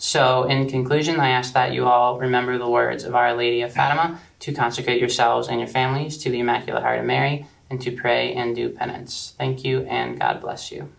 [0.00, 3.72] So, in conclusion, I ask that you all remember the words of Our Lady of
[3.72, 7.90] Fatima to consecrate yourselves and your families to the Immaculate Heart of Mary and to
[7.90, 9.34] pray and do penance.
[9.36, 10.92] Thank you, and God bless you.